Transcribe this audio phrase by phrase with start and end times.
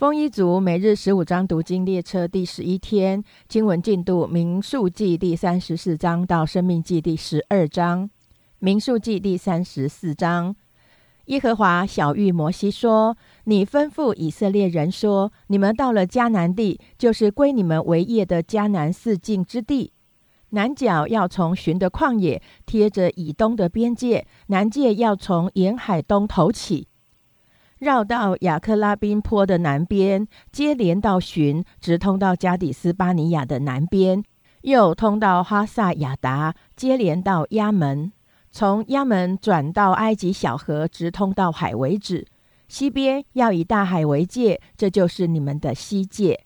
[0.00, 8.08] 丰一族每日十五章读经列车第十一天经文进度：民数记第三十四章到生命记第十二章。
[8.60, 10.56] 民数记第三十四章，
[11.26, 19.92] 耶和华小玉摩西说：“你吩咐以色列人说，你们到了迦南地，就是归你们为业的迦南四境之地。
[20.52, 26.88] 南角要从寻的旷野贴着以东的边界，南界要从沿海东头起。”
[27.80, 34.22] 绕到雅克拉宾坡的南边，接连到寻，直通到加底斯巴尼亚的南边，
[34.60, 38.12] 又通到哈萨亚达，接连到亚门，
[38.52, 42.26] 从亚门转到埃及小河，直通到海为止。
[42.68, 46.44] 西边要以大海为界，这就是你们的西界。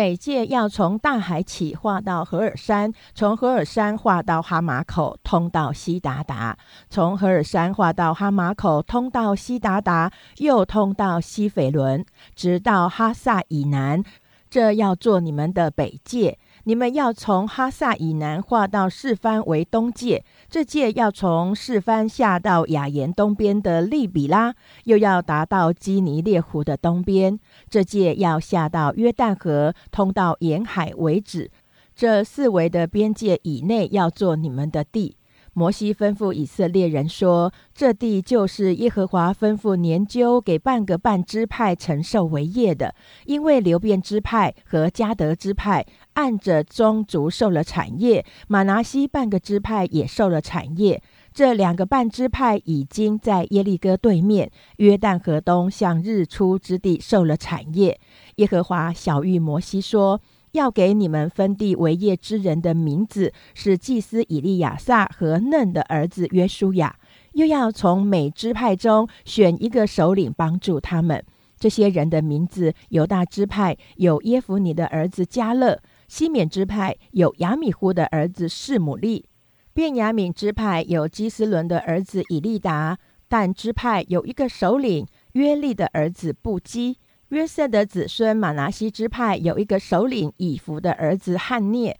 [0.00, 6.56] 北界要从大海起划到荷尔山，从荷尔山划到哈马口，通到西达达；
[6.88, 12.02] 从荷尔山划到哈马口，通到西达达，又通到西斐伦，
[12.34, 14.02] 直到哈萨以南。
[14.48, 16.38] 这要做你们的北界。
[16.64, 31.50] 你们要从哈萨以南划到示番为东界，这界要从示番下到雅言东边的利比拉，又要达到基尼列湖的东边，这界要下到约旦河，通到沿海为止。
[31.94, 35.16] 这四围的边界以内要做你们的地。
[35.52, 42.94] 摩西吩咐以色列人说：“这地就是耶和华吩咐年究给半个半支派承受为业的，
[43.26, 51.02] 因为流变支派和加德支派按着宗族受了产业，马拿西半个支派也受了产业。
[51.32, 58.00] 这两个半支派已经在耶利哥对面约旦河东向日出之地受了产业。”
[58.36, 60.20] 耶和华小谕摩西说。
[60.52, 66.96] 要给你们分地为业之人的名字是祭司以利亚撒和嫩的儿子约书亚，
[67.34, 71.24] 又要从每支派中选一个首领帮助他们。
[71.56, 75.76] 这些人的名字：犹大支派有耶夫尼的儿子加勒；
[76.10, 79.26] 西缅支派有亚米呼的儿子示姆利；
[79.72, 82.96] 便雅悯支派有基斯伦的儿子以利达；
[83.28, 86.98] 但支派有一个首领约利的儿子布基。
[87.28, 91.94] 约瑟的子孙马拿西支派有一个首领以弗的儿子汉涅；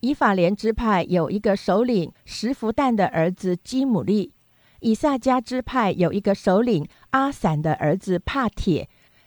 [0.00, 4.32] 以法莲支派有一个首领石弗旦的儿子基姆利；
[4.80, 8.86] 以萨迦支派有一个首领阿散的儿子帕铁；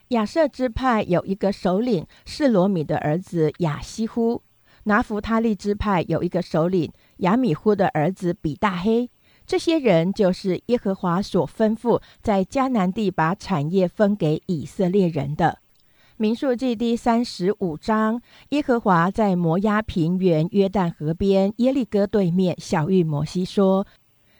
[0.09, 4.41] 亚瑟支派有一个首领是罗米的儿子亚西呼；
[4.85, 9.09] 拿弗他利支派有一个首领亚米呼的儿子比大黑。
[9.45, 15.59] 这些人就是耶和华所吩咐在迦南地把产业分给以色列人的。
[16.15, 23.85] 民数记第三十五章，耶和华在摩押平原约旦河边耶利哥对面小玉摩西说：“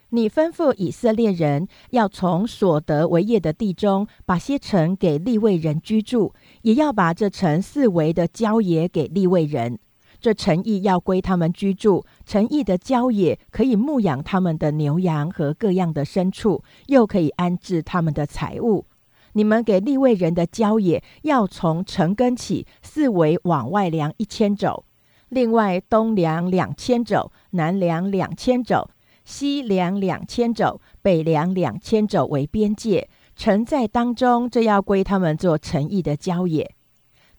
[0.09, 9.77] 你吩咐以色列人要从所得为业的地中，把些城给立位人居住，也要把这城四围的郊野给立位人。”
[10.19, 18.85] 这城邑要归他们居住，城邑的郊野可以牧养他们的牛羊和各样的牲畜，又可以安置他们的财物。
[19.33, 24.85] 你们给立位人的郊野要从城根起，四围往外量一千肘，
[25.29, 28.89] 另外东量两千肘，南量两千肘，
[29.27, 33.09] 西量两千肘，北量两千肘为边界。
[33.35, 36.73] 城在当中，这要归他们做城邑的郊野。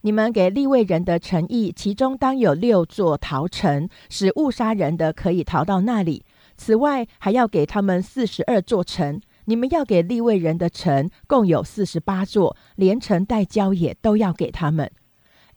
[0.03, 6.27] 你们给立位人的诚意，其中当有六座逃城，使误杀人的可以逃到那里。
[6.59, 9.19] 此外，还要给他们四十二座城。
[9.47, 14.91] 你们要给立位人的城共有四十八座，连城带郊野都要给他们。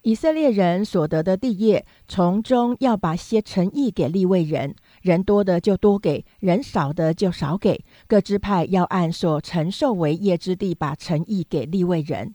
[0.04, 7.84] 以色列人所得的地业，从中要把些诚意给立位人，人多的就多给，人少的就少给。
[8.08, 12.34] 各支派要按所承受为业之地，把诚意给立位人。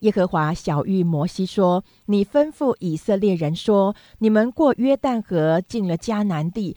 [0.00, 6.76] 耶和华小谕摩西说：“你吩咐以色列人说，你们过约旦河进了迦南地，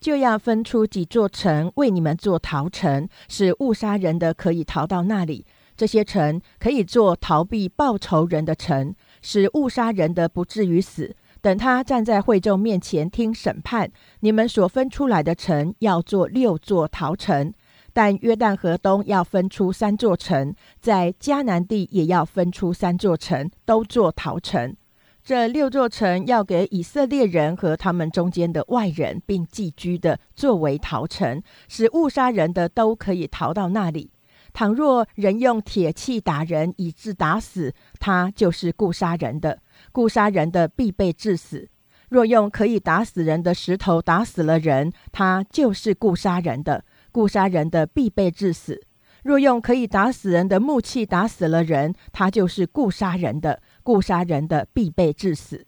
[0.00, 5.44] 就要分出几座城为你们做逃城，使误杀人的可以逃到那里。
[5.76, 11.16] 这些城可以做逃避报仇人的城，使误杀人的不至于死。
[11.40, 13.90] 等他站在会众面前听审判，
[14.20, 17.52] 你们所分出来的城要做六座逃城。”
[17.92, 24.76] 但约旦河东要分出三座城，在迦南地也要分出三座城，都做逃城。
[25.24, 34.12] 这六座城要给以色列人和他们中间的外人，并寄居的作为逃城，使误杀人的都可以逃到那里。
[34.52, 39.60] 倘若人用铁器打人以致打死，他就是故杀人的，
[39.92, 41.68] 故杀人的必被致死。
[42.08, 46.84] 若用可以打死人的石头打死了人，他就是故杀人的。
[47.12, 48.80] 故杀人的必被致死。
[49.22, 55.66] 若用可以打死人的木器打死了人，他就是故杀人的，故杀人的必被致死。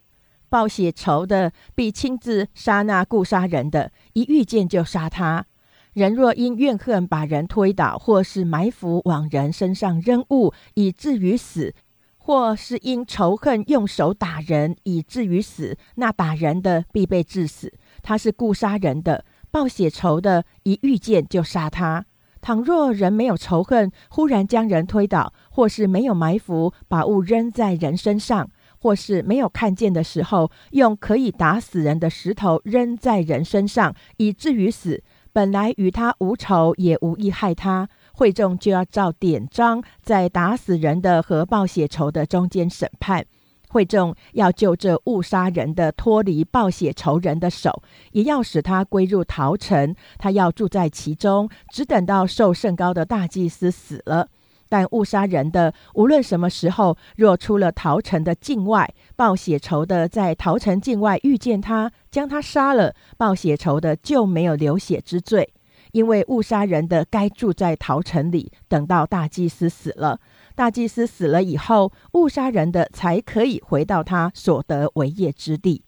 [0.49, 5.47] 报血仇的必亲自杀那故杀人的，一遇见就杀他。
[5.93, 11.75] 人若因怨恨把人推倒，或是埋伏往人身上扔物以至于死，
[12.25, 17.73] 或是因仇恨用手打人以至于死，那打人的必被致死。
[18.01, 22.07] 他是故杀人的，报血仇的，一遇见就杀他。
[22.41, 28.49] 倘若人没有仇恨，忽然将人推倒，或是没有埋伏把物扔在人身上，
[28.79, 35.03] 或是没有看见的时候，用可以打死人的石头扔在人身上，以至于死。
[35.33, 43.25] 本来与他无仇，也无意害他，会众就要照典章，在打死人的和报血仇的中间审判。
[43.69, 54.29] 会众要救这误杀人的脱离报血仇人的手，也要使他归入陶城，他要住在其中，只等到受圣高的大祭司死了。
[54.69, 65.53] 但误杀人的，无论什么时候，若出了陶城的境外，报血仇的在陶城境外遇见他，将他杀了，报血仇的就没有流血之罪，
[65.93, 70.21] 因为误杀人的该住在陶城里，等到大祭司死了。
[70.55, 75.85] 大祭司死了以后，误杀人的才可以回到他所得为业之地。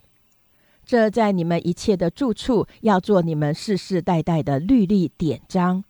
[0.86, 5.84] 这在你们一切的住处，要做你们世世代代的律例典章。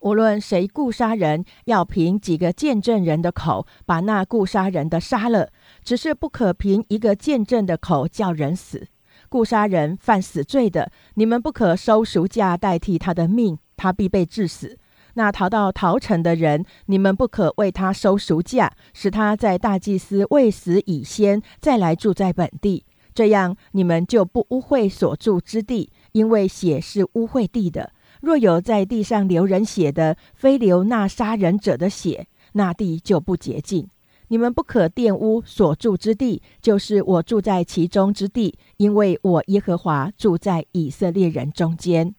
[0.00, 5.50] 无论谁故杀人，要凭几个见证人的口把那故杀人的杀了，
[5.84, 8.88] 只是不可凭一个见证的口叫人死。
[9.32, 14.78] 故杀人犯死罪的，你们不可收赎价代替他的命，他必被致死。
[15.14, 22.84] 那逃到逃城的人，你们不可为他收赎价，使他在大祭司未死以先再来住在本地，
[23.14, 27.90] 这样你们就不污秽所住之地，因为血是污秽地的。
[28.20, 33.88] 若有在地上流人血的，非流那杀人者的血，那地就不洁净。
[34.32, 42.14] 你们不可玷污所住之地，就是我住在其中之地，因为我耶和华住在以色列人中间。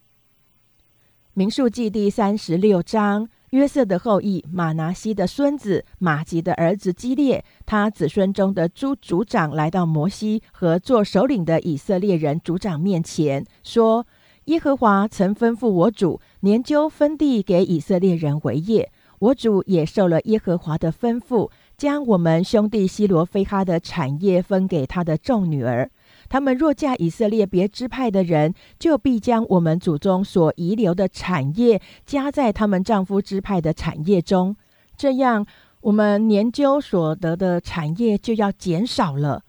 [1.32, 14.06] 民数记第三十六章，约瑟的后裔马拿西的孙子马吉的儿子基列，他子孙中的诸族长来到摩西和做首领的以色列人族长面前，说。
[14.48, 25.90] 耶和华曾吩咐我主研究分地给以色列人为业，我主也受了耶和华的吩咐，将我们兄弟西罗非哈的产业分给他的众女儿。
[26.28, 34.56] 他们若嫁以色列别支派的人，就必将我们祖宗所遗留的产业加在他们丈夫支派的产业中，
[34.96, 35.44] 这样
[35.82, 39.42] 我们研究所得的产业就要减少了。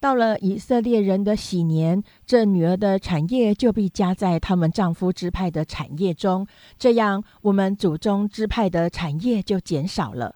[0.00, 6.46] 到了以色列人的喜年，这女儿的产业就必加在他们丈夫支派的产业中，
[6.78, 10.34] 这样我们祖宗支派的产业就减少了。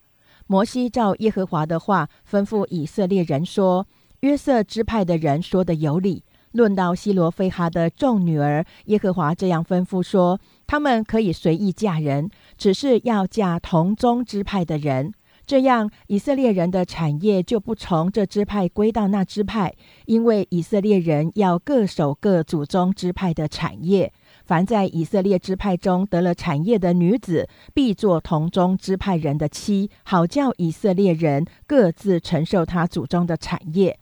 [0.53, 3.87] 摩西照耶和华的话吩咐以色列人说
[4.21, 6.25] ：“约瑟支派的人说的有理。
[6.51, 12.29] 论到希罗非哈的众女儿，耶和华这样吩咐说：他们可以随意嫁人，
[12.59, 15.15] 只是要嫁同宗支派的人。”
[15.47, 24.13] 这样，以色列人的产业就不从这支派归到那支派，因为以色列人要各守各祖宗支派的产业。
[24.53, 33.99] 凡在以色列支派中得了产业的女子，必做同宗支派人的妻，好叫以色列人各自承受他祖宗的产业。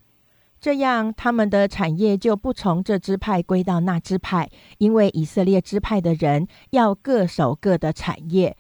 [0.61, 8.57] 这样，他们的产业就不从这支派归到那支派，因为以色列支派的人要各守各的产业。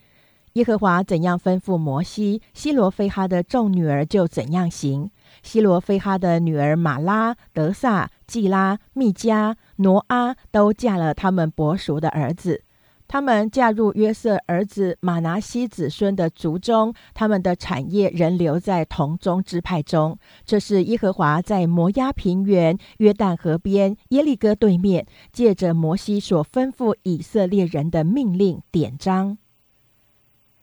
[0.52, 5.11] 耶和华怎样吩咐摩西，希罗非哈的众女儿就怎样行。
[5.42, 12.62] 希罗非哈的女儿玛拉、德萨、季拉、密加、挪阿都嫁了他们伯叔的儿子。
[13.09, 20.16] 他们嫁入约瑟儿子马拿西子孙的族中，他们的产业仍留在同宗支派中。
[20.44, 29.38] 这是耶和华在摩押平原、约旦河边、耶利哥对面，借着摩西所吩咐以色列人的命令典章。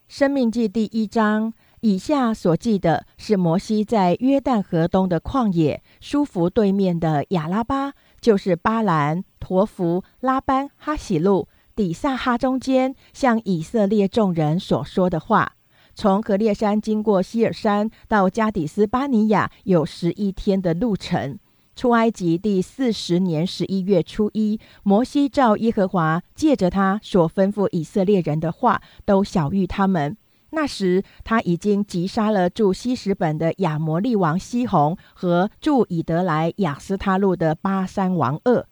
[0.08, 1.52] 生命记第一章
[1.88, 15.54] 以下所记的是摩西在约旦河东的旷野，舒服对面的亚拉巴，就是巴兰、陀弗、拉班、哈喜路、底萨哈中间，向以色列众人所说的话。
[15.96, 21.40] 从格列山经过希尔山到加底斯巴尼亚，有十一天的路程。
[21.74, 30.18] 出埃及第四十年十一月初一，摩西照耶和华借着他所吩咐以色列人的话，都晓谕他们。
[30.58, 38.66] 那时他已经击杀了住西什本的亚摩利王西宏和住以德莱雅斯他路的巴山王二。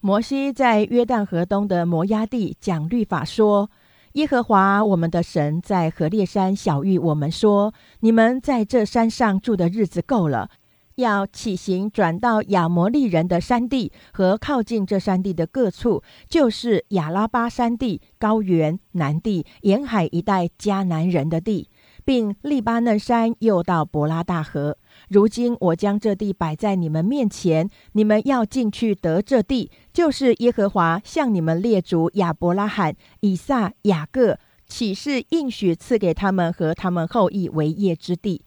[0.00, 3.70] 摩西在约旦河东的摩押地讲律法说：
[4.12, 10.50] 耶和华我们的神在何烈山小谕我们说：你们在这山上住的日子够了。
[10.96, 21.68] 要起行，转到亚摩利人的山地和靠近这山地的各处，就是亚拉巴山地、高原、南地、沿海一带迦南人的地，
[22.04, 24.78] 并利巴嫩山，又到伯拉大河。
[25.08, 38.44] 如今我将这地摆在你们面前，你们要进去得这地，就是耶和华向你们列祖亚伯拉罕、以撒、雅各起誓应许赐给他们和他们后裔为业之地。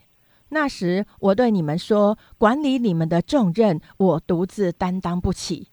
[0.50, 5.68] 那时，我对你们说：“管理你们的重任，我独自担当不起。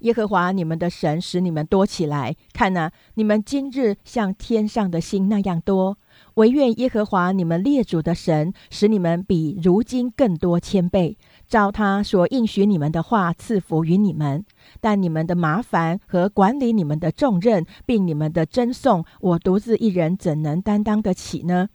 [0.00, 5.96] 耶和华你们的神使你们多起来，看呐，你们今日像天上的星那样多。
[6.34, 14.44] 唯愿耶和华你们列祖的神使你们比如今更多千倍，照他所应许你们的话赐福于你们。
[14.80, 21.68] 但你们的麻烦和管理你们的重任，并你们的争讼，我独自一人怎能担当得起呢？”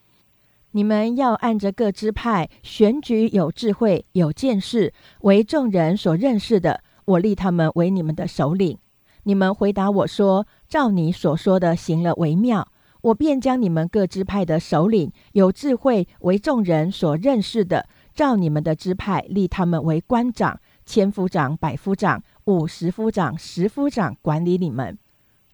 [0.72, 8.78] 你们要按着各支派选举有智慧、有见识、为众人所认识的，我立他们为你们的首领。
[9.24, 12.68] 你们回答我说：“照你所说的行了为妙。”
[13.02, 24.98] 我便将你们各支派的首领、有智慧、为众人所认识的，照你们的支派立他们为官长、千夫长、百夫长、五十夫长、十夫长，管理你们。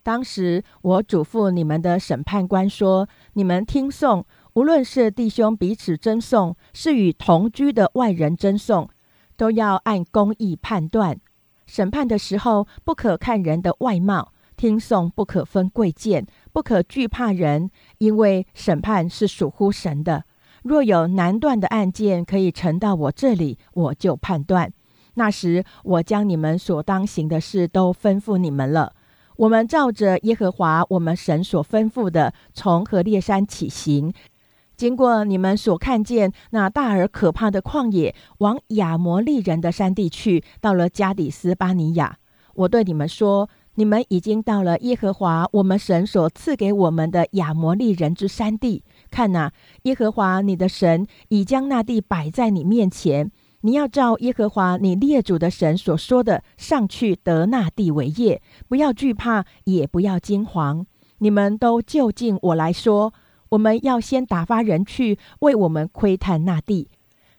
[0.02, 8.88] 当时我嘱咐你们的审判官说：“你们听讼。”无论是弟兄彼此争讼，是与同居的外人争讼，
[9.36, 11.20] 都要按公义判断。
[11.66, 20.26] 审判的时候，不可看人的外貌；听讼不可分贵贱，不可惧怕人，因为审判是属乎神的。
[20.62, 24.72] 若有难断的案件可以呈到我这里，我就判断。
[25.16, 28.94] 那时，我将你们所当行的事都吩咐你们了。
[29.38, 34.14] 我们照着耶和华我们神所吩咐的，从何烈山起行。
[34.84, 42.18] 经过你们所看见那大而可怕的旷野，往亚摩利人的山地去，到了加底斯巴尼亚。
[42.54, 48.84] 我对你们说：你们已经到了耶和华我们神所赐给我们的亚摩利人之山地。
[49.10, 53.32] 看哪，耶和华你的神已将那地摆在你面前。
[53.62, 60.84] 你要照耶和华你列祖的神所说的，上去得那地为业，不要惧怕，也不要惊惶。
[61.20, 63.14] 你们都就近我来说。
[63.54, 66.90] 我们要先打发人去为我们窥探那地，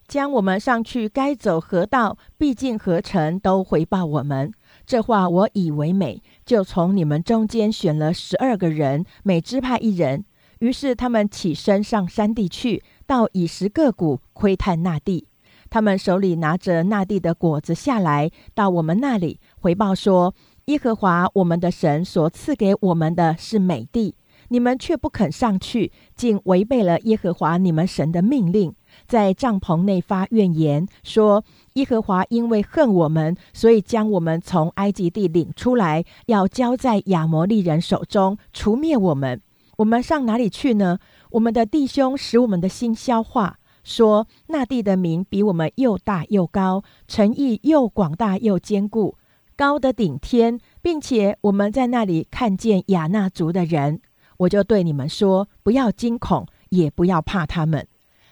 [0.06, 4.52] 将我们上去该走何道、必进何城都回报我们。
[4.87, 10.25] 这话我以为美，就从你们中间选了十二个人，每支派一人。
[10.61, 15.26] 于是他们起身上山地去，到以实各谷窥探那地。
[15.68, 20.33] 他们手里拿着那地的果子下来，到我们那里回报说：
[20.66, 24.14] 耶和华我们的神所赐给我们的是美地。
[24.48, 28.74] 你们却不肯上去，竟违背了耶和华你们神的命令，
[29.06, 39.40] 在帐篷内发怨言，说：耶和华因为恨我们，所以将我们从埃及地领出来，要交在亚摩利人手中，除灭我们。
[39.78, 40.98] 我们上哪里去呢？
[41.32, 49.16] 我们的弟兄使我们的心消化，说那地的名比我们又大又高，城邑又广大又坚固，
[49.56, 54.00] 高的顶天，并且我们在那里看见亚纳族的人。
[54.38, 57.86] 我就对你们说：不要惊恐，也不要怕他们。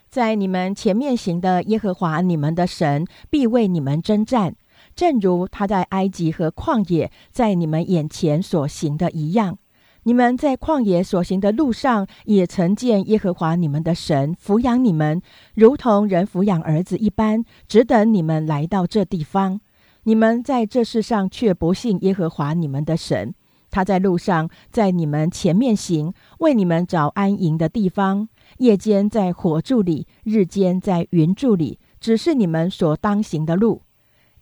[0.08, 4.54] 在你们前面行的耶和华你们的神必为你们征战，
[4.94, 9.56] 正如他在埃及和旷野在你们眼前所行的一样。
[10.04, 15.22] 你们在旷野所行的路上，也曾见耶和华你们的神抚养你们，
[15.54, 19.60] 如同人抚养儿子一般，只等你们来到这地方。
[20.02, 23.32] 你们在这世上却不信耶和华你们的神。
[23.72, 33.82] 他在路上，在你们前面行，为你们找安营的地方；夜间在火柱里，日间在云柱里，只是你们所当行的路。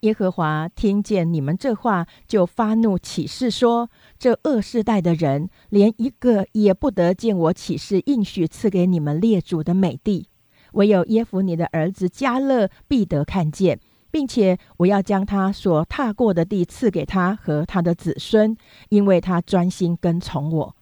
[0.00, 10.26] 耶和华听见你们这话，就发怒起誓说：这恶世代的人，连一个也不得见我起誓应许赐给你们列祖的美地，
[10.72, 13.78] 唯有耶夫你的儿子加勒必得看见。
[14.10, 18.56] 并且我要将他所踏过的地赐给他和他的子孙，
[18.88, 20.76] 因为他专心跟从我。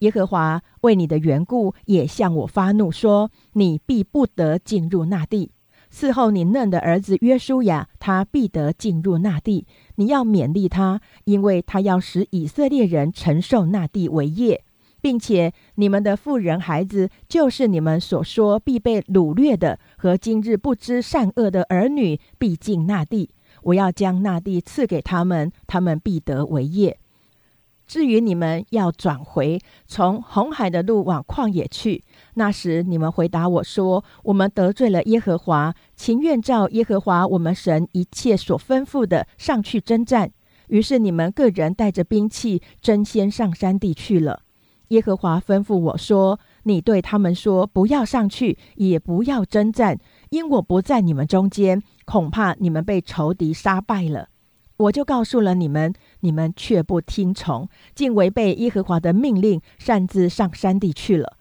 [0.00, 5.52] 耶和华为你的缘故也向我发怒，说：你必不得进入那地。
[5.90, 9.66] 伺候你嫩的儿子约书亚，他必得进入那地。
[9.94, 14.64] 你要勉励他，因为他要使以色列人承受那地为业。
[15.04, 23.28] 并且你们的妇人孩子，就是你们所说必被掳掠的和今日不知善恶的儿女，必进那地。
[23.64, 26.98] 我要将那地赐给他们，他们必得为业。
[27.86, 32.02] 至于你们要转回，从红海的路往旷野去。
[32.36, 40.30] 那时你们回答我说：“我们得罪了耶和华，情愿照耶和华我们神一切所吩咐的上去征战。”
[40.68, 44.40] 于是你们个人带着兵器争先上山地去了。
[44.88, 49.98] 耶和华吩咐我说：“你对他们说，不要上去，也不要征战，
[50.30, 54.28] 因我不在你们中间，恐怕你们被仇敌杀败了。”
[54.76, 61.36] 我就告诉了你们，你们却不听从，竟违背耶和华的命令，擅自上山地去了。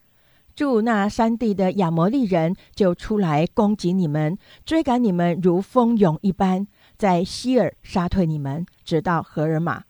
[0.55, 9.83] 住那山地的亚摩利人就出来攻击你们，追赶你们如蜂蛹一般，在希尔杀退你们，直到荷尔玛。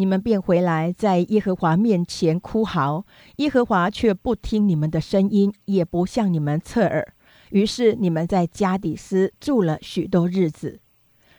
[0.00, 3.04] 你们便回来，在耶和华面前哭嚎，
[3.36, 7.06] 耶和华却不听你们的声音，也不向你们侧耳。
[7.50, 10.80] 于是你们在加底斯住了许多日子。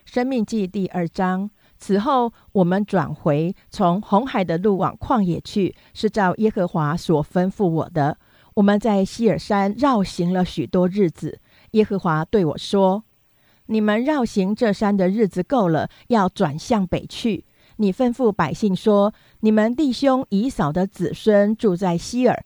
[0.05, 1.49] 生命记第二章。
[1.79, 8.19] 此后，我们转回从红海的路往旷野去，是照耶和华所吩咐我的。
[8.53, 11.39] 我们在希尔山绕行了许多日子。
[11.71, 13.05] 耶和华对我说
[13.65, 17.45] ：“你们绕行这山的日子够了，要转向北去。
[17.81, 22.43] 你吩咐百姓说：你们弟兄以扫的子孙住在希尔。”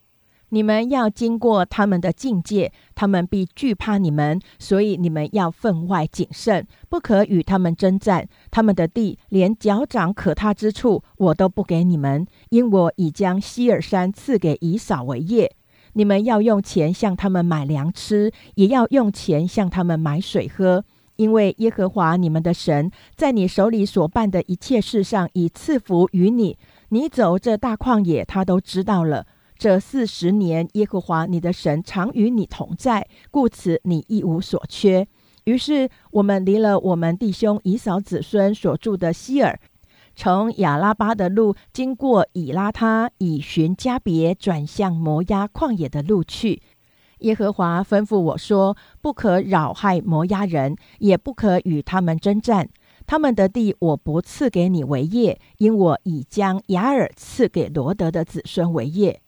[0.50, 8.30] 你们要经过他们的境界，他们必惧怕你们，所以你们要分外谨慎，不可与他们征战。
[8.51, 15.51] 他们的地连脚掌可踏之处，我都不给你们，因我已将希尔山赐给以扫为业。
[15.94, 20.86] 你们要用钱向他们买粮吃，也要用钱向他们买水喝，
[21.16, 26.58] 因为耶和华你们的神在你手里所办的一切事上已赐福于你。
[26.90, 29.26] 你走这大旷野，他都知道了。
[29.58, 35.08] 这四十年，耶和华你的神常与你同在，故此你一无所缺。
[35.46, 39.60] 于是我们离了我们弟兄以扫子孙所住的希尔，
[40.16, 46.62] 从亚拉巴的路经过以拉他，以寻加别，转向摩押旷野的路去。
[47.20, 52.70] 耶和华吩咐我说：不可扰害摩押人，也不可与他们征战。
[53.08, 59.22] 他们的地我不赐给你为业，因我已将雅尔赐给罗德的子孙为业。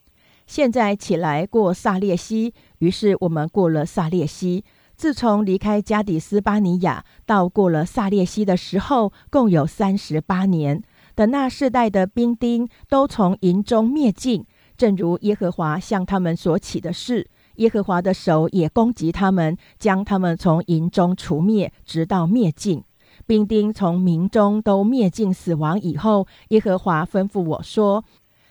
[0.46, 4.64] 现在起来过萨列西，于是我们过了萨列西。
[4.96, 10.82] 自从离开加底斯巴尼亚到过了萨列西的时候，共有三十八年。
[11.14, 14.44] 等那世代的兵丁都从营中灭尽，
[14.76, 22.84] 正如耶和华向他们所起的事，耶和华的手也攻击他们，将他们从营中除灭，直到灭尽。
[23.26, 28.04] 兵丁从民中都灭尽死亡以后，耶和华吩咐我说。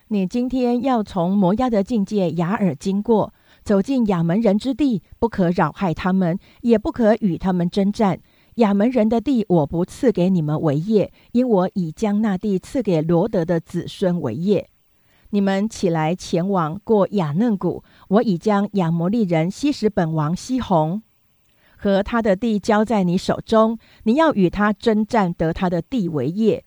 [0.09, 8.21] 你今天要从摩押的境界雅尔经过，走进亚门人之地，不可扰害他们，也不可与他们征战。
[8.57, 14.69] 亚门人的地，我不赐给你们为业，因我已将那地赐给罗德的子孙为业。
[15.31, 21.03] 你们起来前往过亚嫩谷，我已将亚摩利人西什本王西宏
[21.77, 26.65] 和他的地交在你手中，你要与他征战，得他的地为业。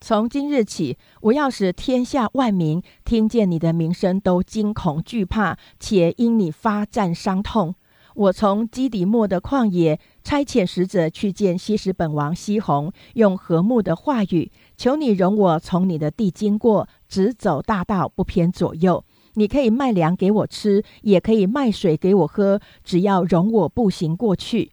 [0.00, 7.74] 从今日起，我要使天下万民听见你的名声都惊恐惧怕，且因你发战伤痛。
[8.14, 19.04] 我从基底末的旷野差遣使者去见西什本王西宏，用和睦的话语求你容我从你的地经过，直走大道，不偏左右。
[19.34, 24.72] 你可以卖粮给我吃，也可以卖水给我喝，只要容我步行过去。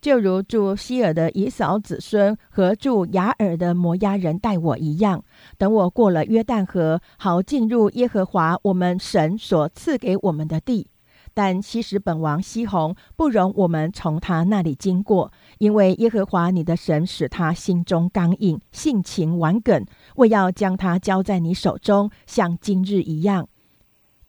[0.00, 5.24] 就如住希尔的以扫子孙和住雅尔的摩押人待我一样，
[5.56, 10.88] 等我过了约旦河，好进入耶和华我们神所赐给我们的地。
[11.32, 19.84] 但西实本王西宏不容我们从他那里经过，因为耶和华你的神使他心中刚硬，性情顽梗，
[20.16, 23.48] 为要将他交在你手中，像今日一样。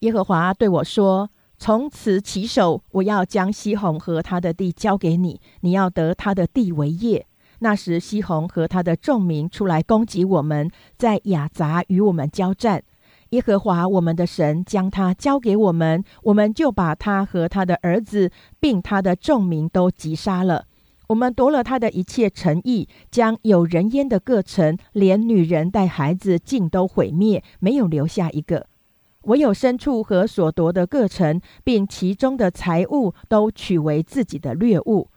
[0.00, 1.30] 耶和华对我说。
[1.58, 7.26] 从此起手，我要将西宏和他的地交给你，你要得他的地为业。
[7.60, 12.82] 那时，西宏和他的众民出来攻击我们，在雅杂与我们交战。
[13.30, 18.30] 耶和华我们的神将他交给我们，我们就把他和他的儿子，
[18.60, 20.66] 并他的众民都击杀了。
[21.06, 28.66] 我们夺了他的一切诚意，将有人烟的各城，连女人带孩子，尽都毁灭，没有留下一个。
[29.26, 35.08] 唯有牲畜和所夺的各城，并其中的财物，都取为自己的掠物。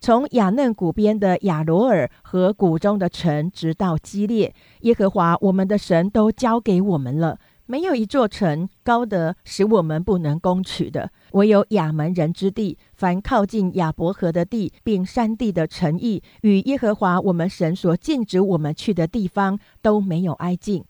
[0.00, 7.38] 从雅嫩谷边的亚罗尔和谷中的城，直到基列，耶和华我们的神都交给我们了。
[7.66, 11.10] 没有一座城高得使我们不能攻取的。
[11.32, 20.82] 唯有亚门人之地，凡靠近亚伯河的地，并山地的城邑，与耶和华我们神所禁止我们去的地方，都没有挨近。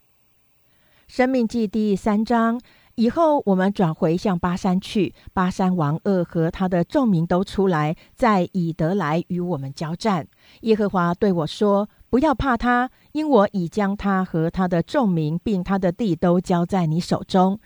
[1.09, 2.61] 生命记第三章
[2.93, 5.11] 以后，我们转回向巴山去。
[5.33, 10.27] 巴山王恶和他的众民都出来，在以德来与我们交战。
[10.61, 17.59] 耶和华对我说：“不要怕他，因我已将他和他的众民，并他的地都交在你手中。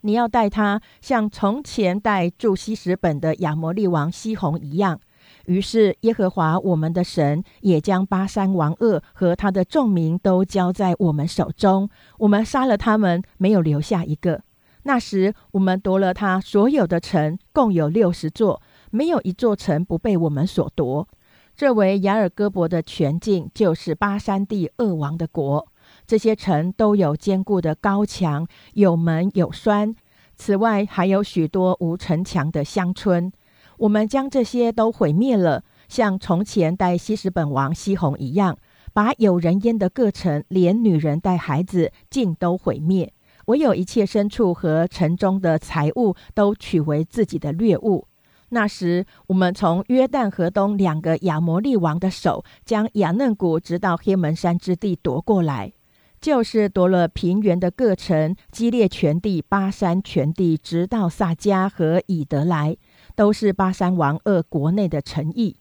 [0.00, 4.98] 你要带他，像从前带住西什本的亚摩利王西宏一样。”
[5.46, 14.42] 于是，耶和华我们的神也将巴山王恶和他的众民都交在我们手中，我们杀了他们，没有留下一个。
[14.82, 21.08] 那时，我们夺了他所有的城，共有六十座，没有一座城不被我们所夺。
[21.56, 25.66] 这为雅尔戈伯的全境，就是巴山地恶王的国。
[26.06, 29.94] 这些城都有坚固的高墙，有门有栓。
[30.36, 33.32] 此外，还有许多无城墙的乡村。
[33.78, 38.58] 我们将这些都毁灭了，像从前带西什本王西宏一样，
[38.92, 43.12] 把有人烟的各城，连女人带孩子，尽都毁灭。
[43.46, 48.08] 唯有一切牲畜和城中的财物，都取为自己的掠物。
[48.48, 55.72] 那时，我们从约旦河东两个亚摩利王的手，将亚嫩谷直到黑门山之地夺过来，
[56.20, 62.76] 就是夺了平原的各城，基列全地、巴山全地，直到撒迦和以德来。
[63.16, 65.56] 都是巴山王二国内的诚意。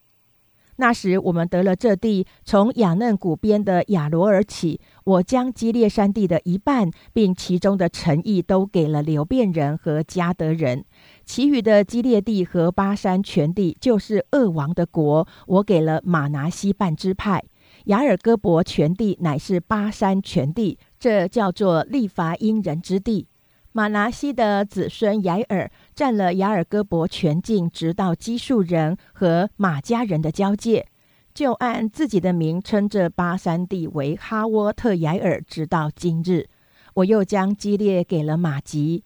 [0.77, 10.83] 那时我们得了这地，从雅嫩谷边的雅罗尔起，我将基列山地的一半，并其中的诚意都给了流变人和迦德人。
[11.23, 17.41] 其余的基列地和巴山全地，就是二王的国，我给了马拿西半支派。
[17.85, 23.27] 雅尔戈伯全地乃是巴山全地，这叫做利伐因人之地。
[23.71, 30.87] 马拿西的子孙雅尔占了雅尔戈伯全境，直到基述人和马家人的交界，
[31.33, 36.49] 就按自己的名称这巴山地为哈沃特雅尔，直到今日。
[36.95, 39.03] 我又将基列给了马吉，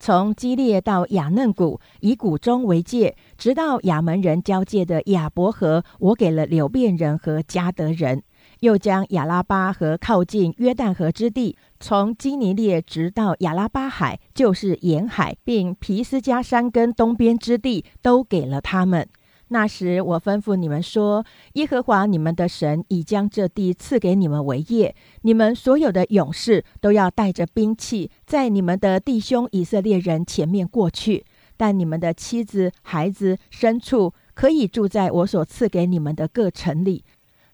[0.00, 8.22] 从基列到雅嫩谷，以谷中为界，直到亚门人交界的亚伯河，我给了流变人和加德人。
[8.60, 19.08] 又将亚拉巴和靠近约旦河之地，从基尼列直到亚拉巴海，就是沿海，并皮斯加山跟东边之地，都给了他们。
[19.48, 31.24] 那时我吩咐你们说：耶和华你们的神已将这地赐给你们为业，你们所有的勇士都要带着兵器，在你们的弟兄以色列人前面过去。
[31.56, 37.04] 但你们的妻子、孩子、牲畜可以住在我所赐给你们的各城里。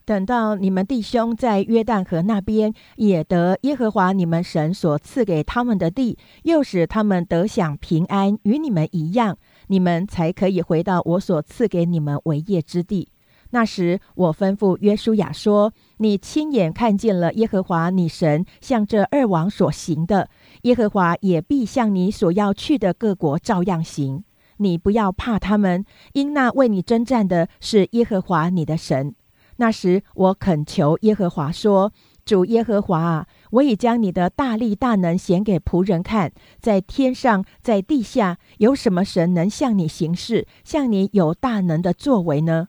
[0.07, 13.09] 等到你们弟兄在约旦河那边也得耶和华你们神所赐给他们的地，又使他们得享平安，与你们一样，你们才可以回到我所赐给你们为业之地。
[13.51, 20.31] 那时，我吩咐约书亚说：“你亲眼看见了耶和华你神向这二王所行的，
[20.62, 24.23] 耶和华也必向你所要去的各国照样行。
[24.59, 29.12] 你不要怕他们，因那为你征战的是耶和华你的神。”
[29.59, 31.92] 那时，我恳求耶和华说
[32.27, 42.69] ：“主耶和华啊，我已将你的大力大能显给仆人看，在天上，在地下，有什么神能向你行事，向你有大能的作为呢？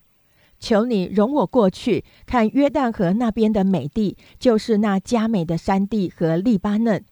[0.60, 7.04] 求你容我过去，看约旦河那边的美地，就是那佳美的山地和利巴嫩。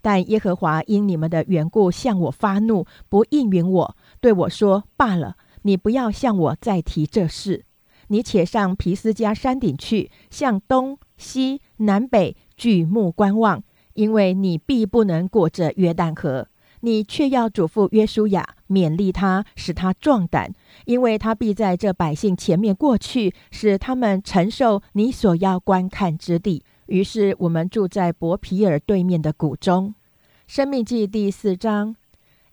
[0.00, 7.64] 但耶和华因你们的缘故向我发怒，不应允我，对我说：罢了，你不要向我再提这事。”
[8.12, 16.46] 你且上皮斯加山顶去，向东西南北举目观望，因为你必不能过这约旦河。
[16.80, 20.52] 你却要嘱咐约书亚，勉励他，使他壮胆，
[20.84, 26.62] 因为他必在这百姓前面过去，使他们承受你所要观看之地。
[26.88, 29.94] 于是我们住在伯皮尔对面的谷中。
[30.46, 31.96] 生命记第四章，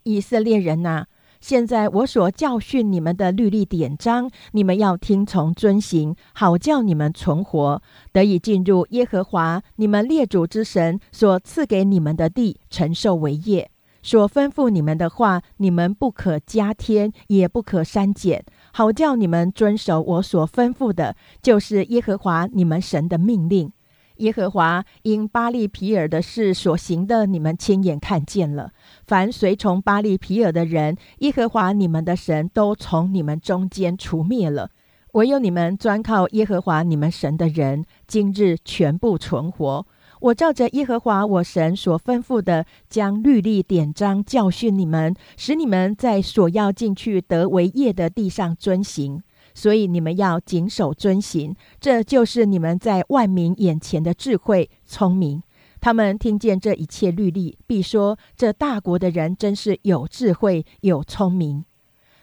[0.04, 1.06] 以色列人呐。
[1.40, 13.70] 现在我所教训你们的律例典章，你们要听从遵行，好叫你们存活，得以进入耶和华你们列祖之神所赐给你们的地，承受为业。
[14.02, 23.72] 所吩咐你们的话，你们不可加添，也不可删减，好叫你们遵守我所吩咐的，就是耶和华你们神的命令。
[24.16, 28.70] 耶和华因巴利皮尔的事所行的，你们亲眼看见了。
[29.10, 34.70] 凡随从巴利皮尔的人，耶和华你们的神都从你们中间除灭了。
[35.14, 39.84] 唯有你们专靠耶和华你们神的人，今日全部存活。
[40.20, 49.20] 我照着耶和华我神所吩咐的，将律例典章教训你们，使你们在所要进去得为业的地上遵行。
[49.52, 55.42] 所以你们要谨守遵行，这就是你们在万民眼前的智慧聪明。
[55.80, 61.64] 他们听见这一切律例，必说：这大国的人真是有智慧、有聪明。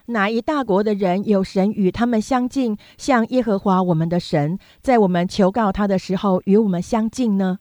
[0.06, 7.58] 哪一大国的人有神与他们相近，像耶和华我们的神，在我们求告他的时候与我们相近呢？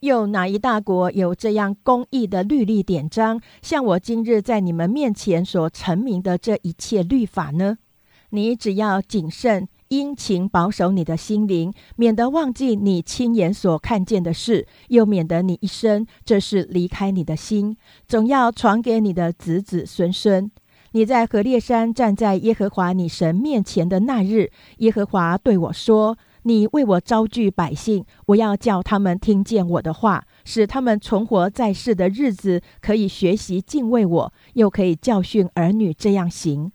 [0.00, 7.78] 又哪一大国有这样公义的律例典章，像我今日在你们面前所成名的这一切律法呢？
[8.30, 17.76] 你只要谨慎殷勤保守你的心灵，免得忘记你亲眼所看见的事，又免得你一生这是离开你的心，
[18.08, 20.50] 总要传给你的子子孙孙。
[20.92, 26.16] 你在何烈山站在耶和华你神面前的那日，耶和华对我说。
[26.44, 36.72] 你为我招聚百姓，我要叫他们听见我的话，使他们存活在世的日子，可以学习敬畏我，又可以教训儿女这样行。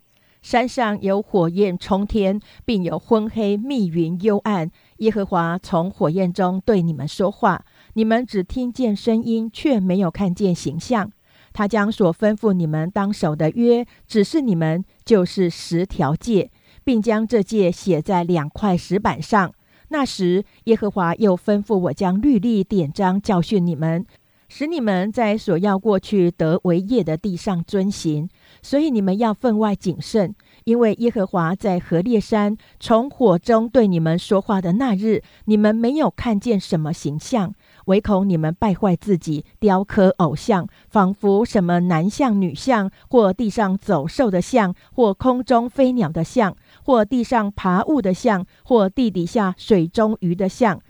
[0.50, 4.72] 山上有火焰冲天，并有昏黑密云幽暗。
[5.00, 11.12] 耶和华从火焰中对你们说话，你们只听见声音，却没有看见形象。
[11.52, 16.50] 他将所吩咐你们当守的约指示你们，就是十条戒，
[16.86, 19.52] 并将这戒写在两块石板上。
[19.90, 24.06] 那时，耶和华又吩咐我将律例典章教训你们，
[24.48, 28.30] 使你们在所要过去得为业的地上遵行。
[28.62, 37.54] 所以你们要分外谨慎，因为耶和华在何烈山从火中对你们说话的那日，你们没有看见什么形象。
[37.86, 50.82] 唯恐你们败坏自己，雕刻偶像，仿佛什么男像、女像，或地上走兽的像，或空中飞鸟的像，或地上爬物的像，或地底下水中鱼的像。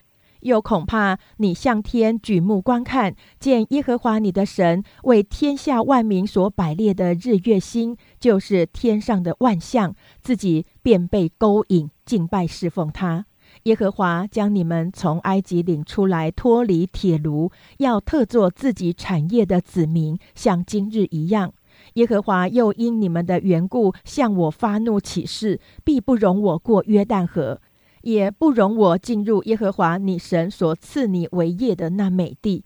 [0.42, 13.26] 又恐怕你向天举目观看，见耶和华你的神为天下万民所摆列的日月星，就是天上的万象，自己便被勾引敬拜侍奉他。
[13.64, 21.54] 耶和华将你们从埃及领出来，脱离铁炉，要特作自己产业的子民，像今日一样。
[21.94, 27.62] 耶和华又因你们的缘故向我发怒起誓，必不容我过约旦河，
[28.08, 32.64] 也不容我进入耶和华你神所赐你为业的那美地。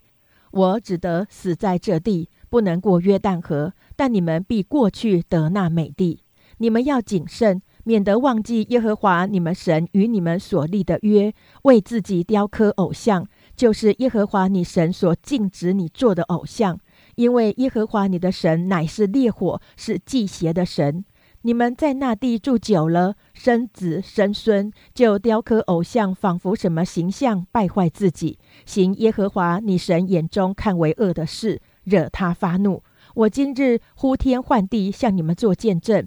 [0.52, 3.72] 我只得死在这地，不能过约旦河。
[3.96, 6.20] 但你们必过去得那美地。
[6.58, 7.60] 你们要谨慎。
[7.84, 13.26] 免得忘记耶和华你们神与你们所立的约，为自己雕刻偶像，
[13.56, 16.78] 就是耶和华你神所禁止你做的偶像。
[17.16, 21.04] 因为耶和华你的神乃是烈火，是祭邪的神。
[21.44, 32.84] 你们在那地住久了，生子生孙，就雕刻偶像，仿佛什么形象，败坏自己，行耶和华你神眼中看为恶的事，惹他发怒。
[33.14, 36.06] 我今日呼天唤地，向你们做见证。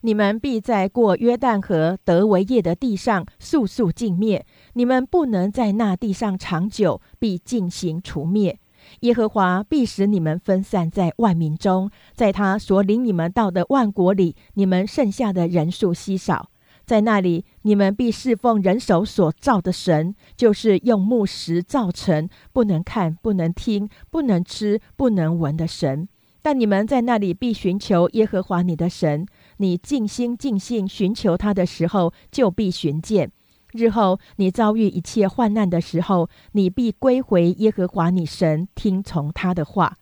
[0.00, 8.58] 你们必在过约旦河得为业的地上速速尽灭，你们不能在那地上长久，必进行除灭。
[9.00, 16.50] 耶和华必使你们分散在万民中，在他所领你们到的万国里，你们剩下的人数稀少。
[16.84, 26.08] 在那里，你们必侍奉人手所造的神，就是用木石造成，不能看、不能听、不能吃、不能闻的神。
[26.42, 29.24] 但你们在那里必寻求耶和华你的神。
[29.58, 33.28] 你尽心尽性寻求他的时候，就必寻见；
[33.72, 39.96] 日后你遭遇一切患难的时候，你必归回耶和华你神，听从他的话。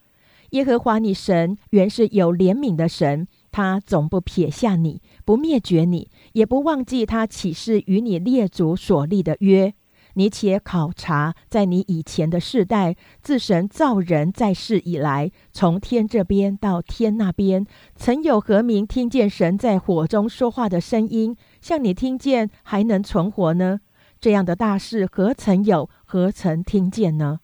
[0.51, 9.73] 耶和华你神原是有怜悯的神，他总不撇下你，不灭绝你，也不忘记他起誓与你列祖所立的约。
[10.15, 23.81] 你且考察，在你以前的世代，自神造人在世以来，从天这边到天那边，曾有何名听见神在火中说话的声音，像你听见还能存活呢？
[24.21, 27.41] 这样的大事何曾有，何曾听见呢？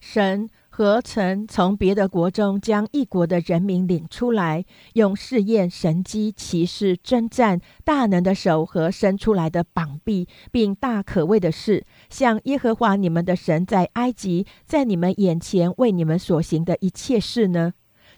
[0.00, 0.48] 神。
[0.78, 4.62] 何曾从别的国中将一国的人民领出来，
[4.92, 17.72] 用试验神机、骑士、征战、大能的手和伸出来的膀臂，并大可畏的事，像耶和华你们的神在埃及，在你们眼前为你们所行的一切事呢？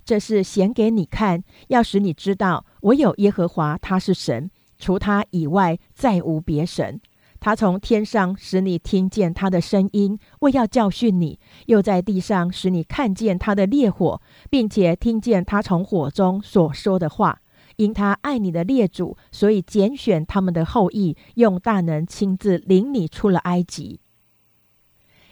[0.05, 7.01] 这是显给你看，要使你知道，我有耶和华，他是神，除他以外再无别神。
[7.41, 14.21] 他从天上使你听见他的声音，为要教训你；又在地上使你看见他的烈火，
[14.51, 17.41] 并且听见他从火中所说的话。
[17.77, 24.01] 因他爱你的列祖，所以拣选他们的后裔，用大能亲自领你出了埃及，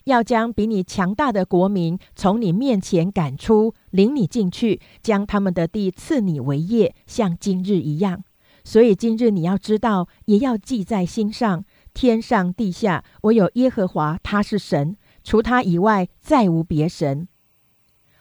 [0.04, 8.22] 要将比你强大的国民从你面前赶出，领你进去，将他们的地赐你为业，像今日一样。
[8.62, 11.64] 所以今日你要知道，也要记在心上。
[11.96, 14.98] 天上地下，唯有耶和华，他是神。
[15.24, 17.26] 除他以外再无别神。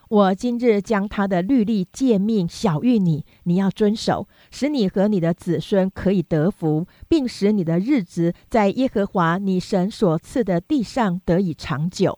[0.08, 12.18] 我今日将他的律例诫命晓谕你，你要遵守，使你和你的子孙可以得福，并使你的日子在耶和华你神所赐的地上得以长久。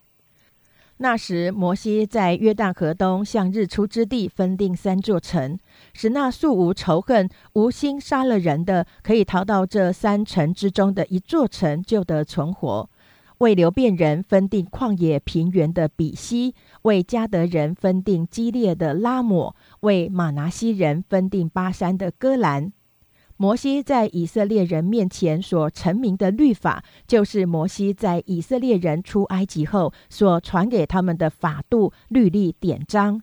[0.99, 5.57] 那时，摩西在约旦河东向日出之地分定三座城，
[5.99, 12.87] 使那素无仇恨、无心杀了人的，可以逃到这三城之中的一座城，就得存活。
[13.39, 22.71] 为流变人分定旷野平原的比西，为加德人分定激烈的拉姆，为马拿西人分定巴山的戈兰。
[23.39, 33.21] 摩西在以色列人面前所成名的律法，就是摩西在以色列人出埃及后所传给他们的法度、律例、典章。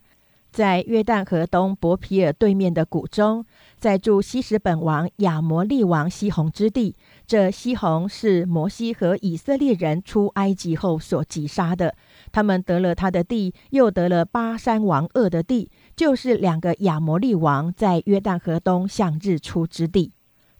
[0.55, 3.45] 在约旦河东伯皮尔对面的谷中，
[3.77, 6.95] 在住西什本王亚摩利王西宏之地。
[7.27, 11.93] 这西宏是摩西和以色列人出埃及后所击杀的。
[12.31, 20.13] 他们得了他的地，又得了巴山王恶的地，就是两个亚摩利王在约旦河东向日出之地。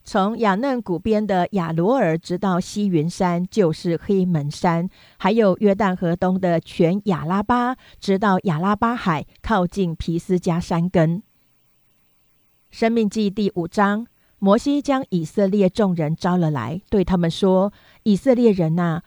[0.08, 4.88] 从雅嫩谷边的亚罗尔直到西云山，就是黑门山；
[5.18, 11.24] 还有约旦河东的全亚拉巴，直到亚拉巴海，靠近皮斯加山根。
[12.70, 14.06] 生命记第五章，
[14.38, 19.02] 摩西将以色列众人招了来，对他们说：“以色列人呐，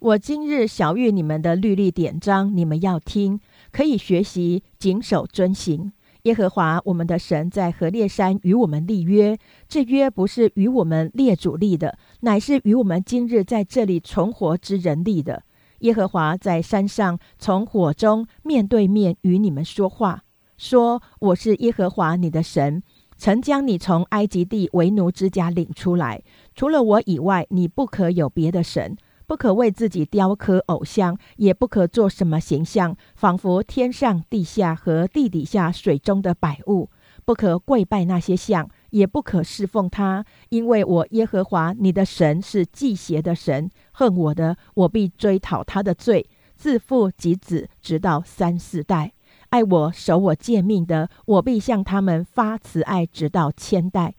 [0.00, 3.38] 我今日晓谕你们的律例典章，你们要听，
[3.70, 5.92] 可以学习，谨守遵行。”
[6.24, 15.42] 耶和华我们的神在何烈山与我们立约，这约不是与我们列祖立的，乃是与我们今日在这里存活之人立的。
[15.80, 20.24] 耶和华在山上从火中面对面与你们说话，
[20.58, 22.82] 说：“我是耶和华你的神，
[23.16, 26.22] 曾将你从埃及地为奴之家领出来。
[26.54, 28.96] 除了我以外，你不可有别的神。”
[29.30, 36.90] 不可为自己雕刻偶像，也不可做什么形象，仿佛天上、地下和地底下水中的百物。
[37.24, 49.12] 不可跪拜那些像，也不可侍奉他，因为我耶和华你的神是祭邪的神，恨我的，我必追讨他的罪，自父及子，直到三四代；
[49.50, 54.16] 爱我、守我诫命的，我必向他们发慈爱，直到千代。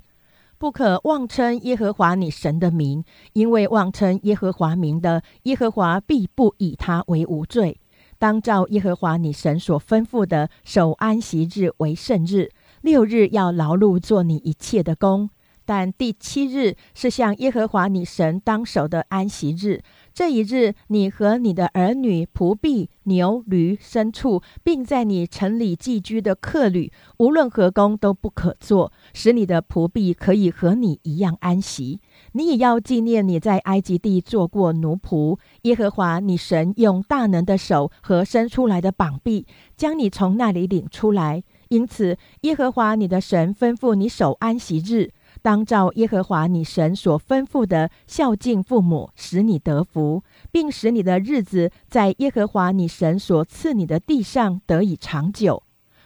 [0.61, 7.79] 不可妄称耶和华你神的名，因为妄称耶和华名的，耶和华必不以他为无罪。
[8.19, 15.31] 当照耶和华你神所吩咐的，守安息日为圣日，六日要劳碌做你一切的工，
[15.65, 19.81] 但第七日是向耶和华你神当守的安息日。
[20.13, 32.01] 这一日，你和你的儿女、仆婢、牛、驴、牲畜，并在你城里寄居的客旅，无论何工都不可做，使你的仆婢可以和你一样安息。
[32.33, 39.47] 你也要纪念你在埃及地做过奴仆，耶和华你神用大能的手和伸出来的膀臂，
[39.77, 41.41] 将你从那里领出来。
[41.69, 45.11] 因此，耶和华你的神吩咐你守安息日。
[45.41, 55.63] 当照耶和华你神所吩咐的孝敬父母，使你得福，并使你的日子在耶和华你神所赐你的地上得以长久。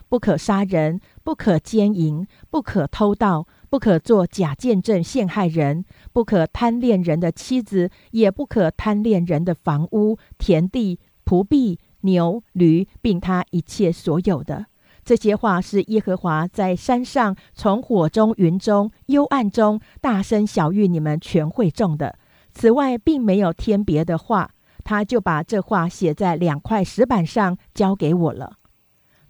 [0.08, 14.68] 不可杀人，不可奸淫，不可偷盗，不可做假见证陷害人，不可贪恋人的妻子，也不可贪恋人的房屋、田地、仆婢、牛、驴，并他一切所有的。
[15.06, 22.18] 这些话是耶和华在山上从火中、云中、幽暗中大声小谕你们全会众的。
[22.52, 24.50] 此外，并没有添别的话。
[24.84, 28.58] 他就把这话写在两块石板上，交给我了。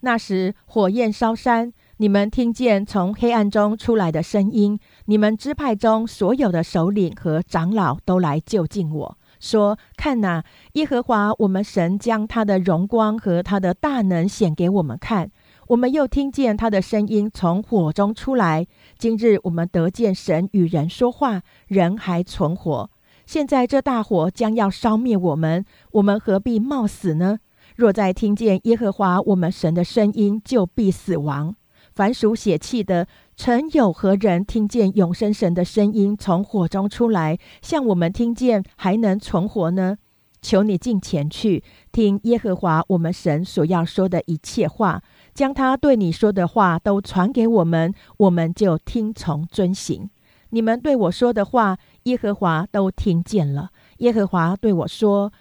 [0.02, 4.78] 那时火焰烧山，你们听见从黑暗中出来的声音。
[5.06, 15.32] 你们支派中所有的首领和长老都来就近我说：“看哪，耶和华我们神将他的荣光和他的大能显给我们看。”
[15.68, 18.68] 我们又听见他的声音从火中出来。
[19.00, 22.92] 今日我们得见神与人说话，人还存活。
[23.26, 27.40] 现在这大火将要烧灭我们，我们何必冒死呢？
[27.76, 31.56] 若再听见耶和华我们神的声音，就必死亡。
[31.96, 39.98] 凡属血气的，曾有何人听见永生神的声音从火中出来，像我们听见，还能存活呢？
[40.42, 45.02] 求你进前去，听耶和华我们神所要说的一切话。
[45.36, 50.10] 将他对你说的话都传给我们，我们就听从遵行。
[50.52, 53.72] 你们对我说的话，耶和华都听见了。
[53.98, 55.34] 耶和华对我说：“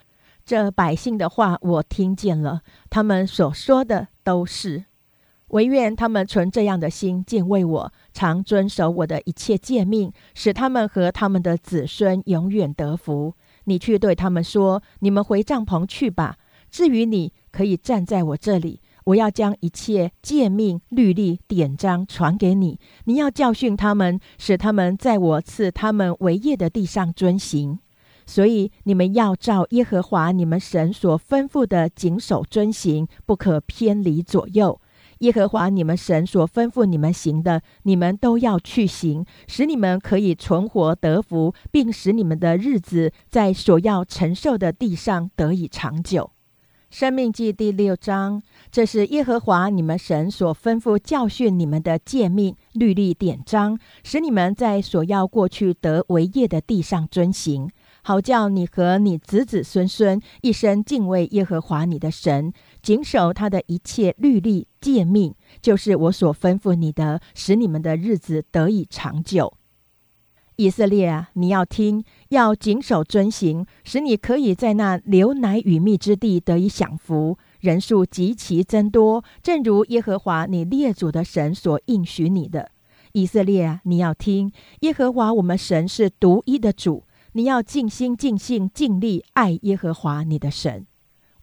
[0.45, 4.87] 这百姓的话我听见了，他们所说的都是。
[5.49, 13.35] 唯愿他们存这样的心，敬畏我，常遵守我的一切诫命，使他们和他们的子孙永远得福。”
[13.67, 16.37] 你去对他们说：“你们回帐篷去吧。”
[16.69, 18.81] 至于你，可以站在我这里。
[19.05, 27.79] 我要将一切诫命、律例、典章传给你，你要教训他们，使他们在我赐他们为业的地上遵行。
[28.27, 34.81] 所以你们要照耶和华你们神所吩咐的谨守遵行，不可偏离左右。
[35.19, 46.31] 耶和华你们神所吩咐你们行的，你们都要去行，使你们可以存活得福，并使你们的日子在所要承受的地上得以长久。
[46.95, 48.41] 生命记第六章，
[48.71, 57.69] 这是耶和华你们神所吩咐教训你们的诫命、律例、典章，使你们在所要过去得为业的地上遵行，
[58.05, 69.53] 好叫你和你子子孙孙一生敬畏耶和华你的神，谨守他的一切律例、诫命，就是我所吩咐你的，使你们的日子得以长久。
[70.57, 82.71] 以色列啊，你要听，要谨守遵行，使你可以在那流奶与蜜之地得以享福，人数极其增多，正如耶和华你列祖的神所应许你的。
[83.13, 90.87] 以色列啊，你要听，耶和华我们神是独一的主，你要尽心、尽性、尽力爱耶和华你的神。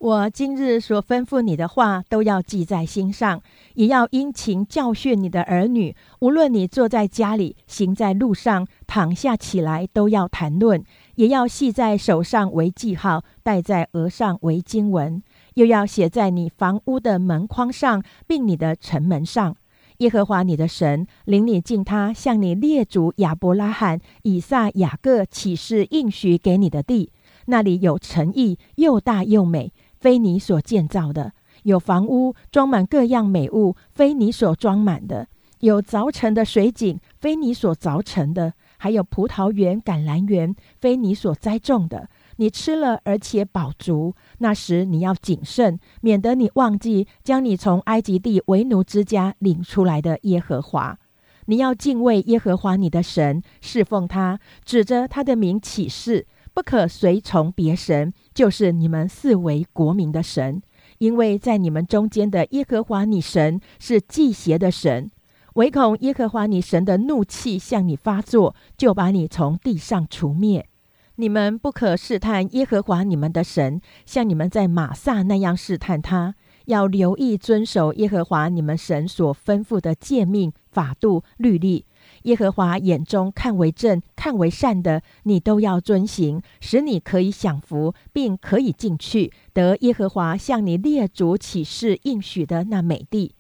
[0.02, 3.40] 我今日所吩咐你的话，都要记在心上，
[3.76, 5.96] 也要殷勤教训你的儿女。
[6.22, 10.82] 无论你坐在家里，行在路上，躺下起来，都要谈论；
[11.18, 15.22] 也要系在手上为记号，戴在额上为经文，
[15.54, 19.56] 又要写在你房屋的门框上，并你的城门上。
[20.00, 27.12] 耶和华你的神领你进他向你列祖亚伯拉罕、以撒、雅各起誓应许给你的地，
[27.46, 29.72] 那里有诚意，又大又美。
[30.02, 31.32] 非你所建造的，
[31.62, 35.28] 有房屋装满各样美物；非你所装满的，
[35.60, 42.10] 有凿成的水井；非你所凿成的，还有葡萄园、橄榄园；非你所栽种的。
[42.38, 50.98] 你吃了而且饱足，那时你要谨慎，免得你忘记将你从埃及地为奴之家领出来的耶和华。
[51.46, 56.26] 你要敬畏耶和华你的神，侍奉他，指着他的名起誓。
[56.54, 60.62] 不可随从别神，就是你们四为国民的神，
[60.98, 65.10] 因为在你们中间的耶和华你神是祭邪的神，
[65.54, 70.68] 唯恐耶和华你神的怒气向你发作，就把你从地上除灭。
[71.16, 76.36] 你们不可试探耶和华你们的神，像你们在马萨那样试探他。
[76.66, 81.86] 要留意遵守耶和华你们神所吩咐的诫命、法度、律例。
[82.24, 93.34] 耶和华眼中看为正、看为善的，你都要遵行，使你可以享福，并可以进去得耶和华向你列祖起誓应许的那美地。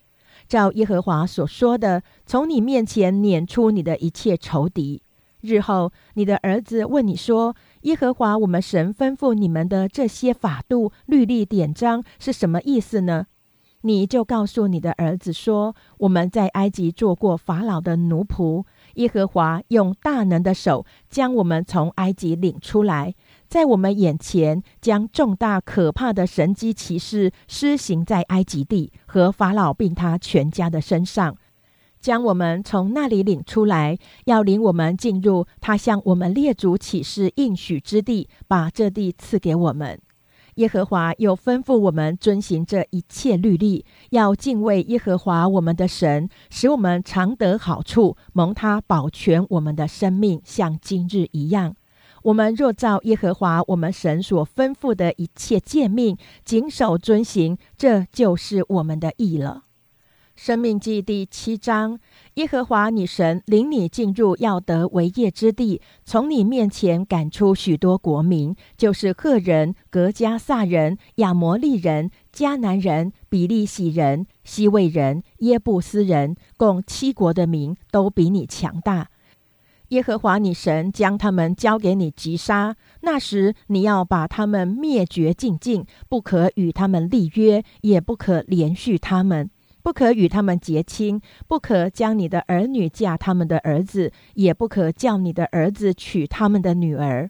[0.47, 5.01] 照耶和华所说的，从你面前撵出你的一切仇敌。
[5.39, 13.25] 日后你的儿子问你说：“耶和华我们神吩咐你们的这些法度、律例、典章是什么意思呢？”
[13.83, 18.63] 你就告诉你的儿子说：“我们在埃及做过法老的奴仆，
[18.93, 23.15] 耶和华用大能的手将我们从埃及领出来，
[23.47, 31.35] 在我们眼前将重大可怕的神机骑士施行在埃及地和法老并他全家的身上，
[31.99, 39.99] 将我们从那里领出来，要领我们进入他向我们列祖起誓应许之地，把这地赐给我们。”
[40.55, 51.75] 耶和华又吩咐我们遵行这一切律例，要敬畏耶和华我们的神，使我们常得好处，蒙他保全我们的生命，像今日一样。
[52.23, 59.63] 我们若照耶和华我们神所吩咐的一切诫命，谨守遵行，这就是我们的义了。
[60.43, 61.99] 生命记第七章。
[62.33, 79.09] 耶和华女神领你进入要得为业之地，从你面前赶出许多国民，就是赫人、格加萨人、亚摩利人、迦南人、比利洗人、西魏人、耶布斯人，共七国的民，都比你强大。
[79.89, 89.51] 耶和华女神将他们交给你击杀，那时你要把他们灭绝尽尽，不可与他们立约，也不可连续他们。
[89.83, 97.29] 不可与他们结亲，不可将你的儿女嫁他们的儿子，也不可叫你的儿子娶他们的女儿，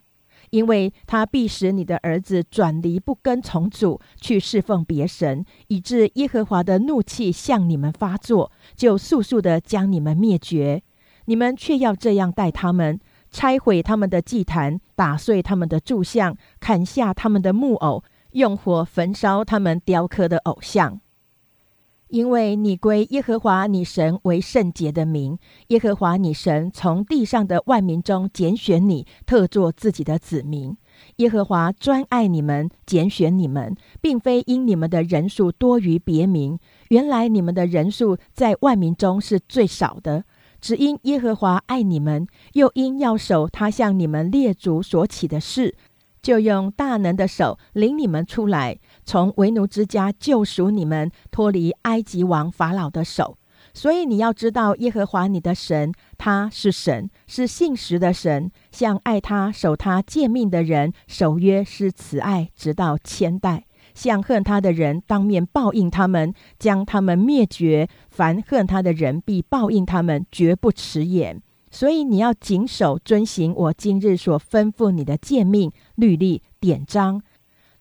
[0.49, 10.83] 因为他必使你的儿子转离不跟从主，去侍奉别神，以致耶和华的怒气向你们发作，就速速的将你们灭绝。
[11.25, 12.99] 你们却要这样待他们：
[13.29, 20.99] 拆毁他们的祭坛，打碎他们的柱像，砍下他们的木偶，用火焚烧他们雕刻的偶像。
[22.11, 25.39] 因为你归耶和华你神为圣洁的名，
[25.69, 30.75] 耶和华你神从地上的万民中拣选你，特作自己的子民。
[31.15, 36.59] 耶和华专爱你们，拣选你们，并非因你们的人数多于别名。
[36.89, 40.25] 原来你们的人数在万民中是最少的，
[40.59, 45.75] 只因耶和华爱你们，又因要守他向你们列祖所起的事，
[46.21, 53.37] 就用大能的手领你们出来，从为奴之家救赎你们，脱离埃及王法老的手。
[53.73, 63.61] 所以你要知道，耶和华你的神，他是神，是信实的神，向爱他、守他诫命的人守约是慈爱，直到千代；
[63.93, 67.87] 向恨他的人当面报应他们，将他们灭绝。
[68.09, 71.41] 凡恨他的人必报应他们，绝不迟延。
[71.69, 77.21] 所以你要谨守遵行我今日所吩咐你的诫命、律例、典章。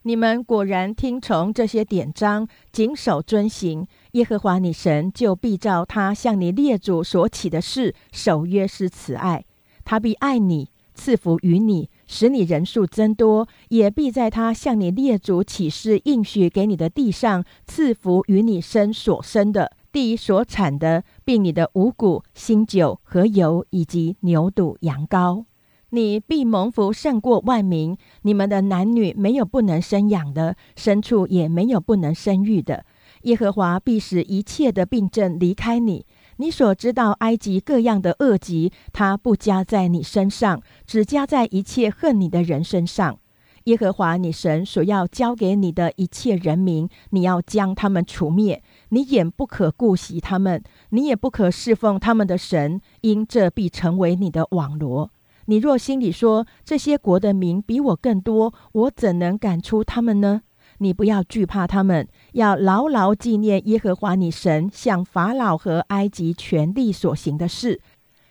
[0.03, 9.45] 你们果然听从这些典章，谨守遵行，耶和华你神就必照他向你列祖所起的事守约施慈爱，
[9.85, 25.45] 他必爱你，赐福于你，使你人数增多，也必在他向你列祖起誓应许给你的地上赐福于你生所生的地所产的，并你的五谷、新酒和油，以及牛犊、羊羔。
[25.93, 27.97] 你必蒙福胜过万民。
[28.21, 32.85] 你们的男女没有不能生养的，牲畜也没有不能生育的。
[33.23, 36.05] 耶和华必使一切的病症离开你。
[36.37, 43.19] 你所知道埃及各样的恶疾，他不加在你身上，只加在一切恨你的人身上。
[43.65, 48.63] 耶和华你神所要交给你的一切人民，你要将他们除灭。
[48.89, 55.11] 你眼不可顾惜他们，你也不可侍奉他们的神，因这必成为你的网罗。
[55.51, 60.43] 你若心里说这些国的民比我更多，我怎能赶出他们呢？
[60.77, 67.81] 你不要惧怕他们，要牢牢纪念耶和华你神向法老和埃及全力所行的事，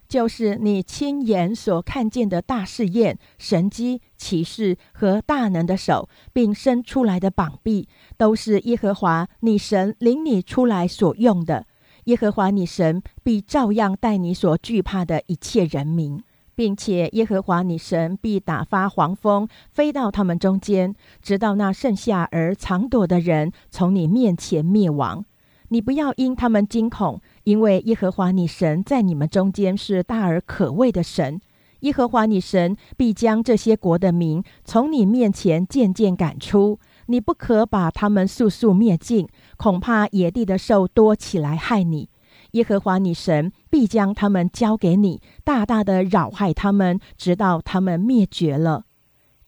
[0.08, 11.66] 就是你亲眼所看见的大试验、神机、奇事和大能的手，并伸出来的膀臂，都是耶和华你神领你出来所用的。
[12.04, 16.22] 耶和华你神必照样待你所惧怕的一切人民。
[16.60, 25.24] 并且耶和华你神必打发黄蜂飞到他们中间，直到那剩下而藏躲的人从你面前灭亡。
[25.68, 31.40] 你不要因他们惊恐，因为耶和华你神在你们中间是大而可畏的神。
[31.78, 42.10] 耶和华你神必将这些国的民从你面前渐渐赶出，你不可把他们速速灭尽，恐怕野地的兽多起来害你。
[42.52, 45.20] 耶和华你神必将他们交给你，
[45.50, 48.84] 大大的扰害他们，直到他们灭绝了。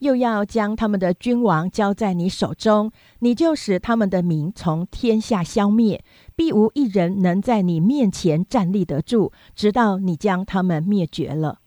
[0.01, 2.91] 又要将他们的君王交在你手中，
[3.21, 6.03] 你就使他们的名从天下消灭，
[6.35, 11.61] 必无一人能在你面前站立得住，直到你将他们灭绝了。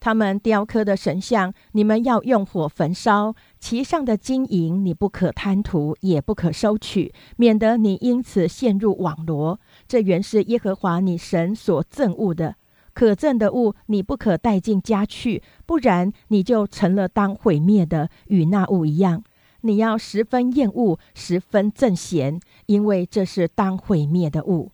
[0.00, 9.60] 他们雕刻的神像，你们要用火焚烧；其上的金银，你不可贪图，也不可收取，免得你因此陷入网罗。
[9.86, 12.56] 这原是耶和华你神所憎恶的，
[12.94, 19.22] 可憎的物，你不可带进家去，不然你就成了当毁灭的，与那物一样。
[19.62, 24.70] 你要十分厌恶，十分憎嫌，因为这是当毁灭的物。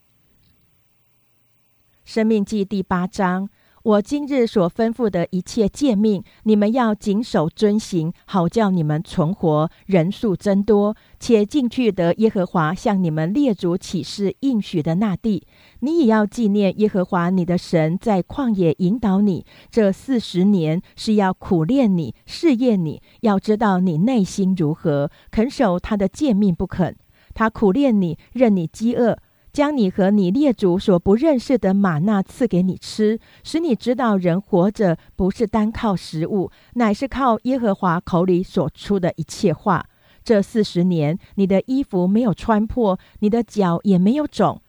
[2.05, 3.49] 生命记第八章。
[3.83, 15.47] 我今日所吩咐的一切诫命，你们要谨守遵行，好叫你们存活，人数增多，且进去得耶和华向你们列祖起誓应许的那地。
[15.79, 26.95] 你也要纪念耶和华你的神在旷野引导你这四十年，是要苦练你、试验你，要知道你内心如何，肯守他的诫命不肯。
[27.33, 29.17] 他苦练你，任你饥饿。
[29.53, 39.87] 将你和你列祖所不认识的玛纳赐给你吃，使你知道人活着不是单靠食物，乃是靠耶和华口里所出的一切话。
[40.23, 44.63] 这四十年，你的衣服没有穿破，你的脚也没有肿。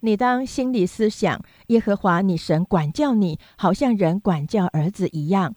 [0.00, 5.54] 你当心里思想，耶和华你神管教你，好像人管教儿子一样。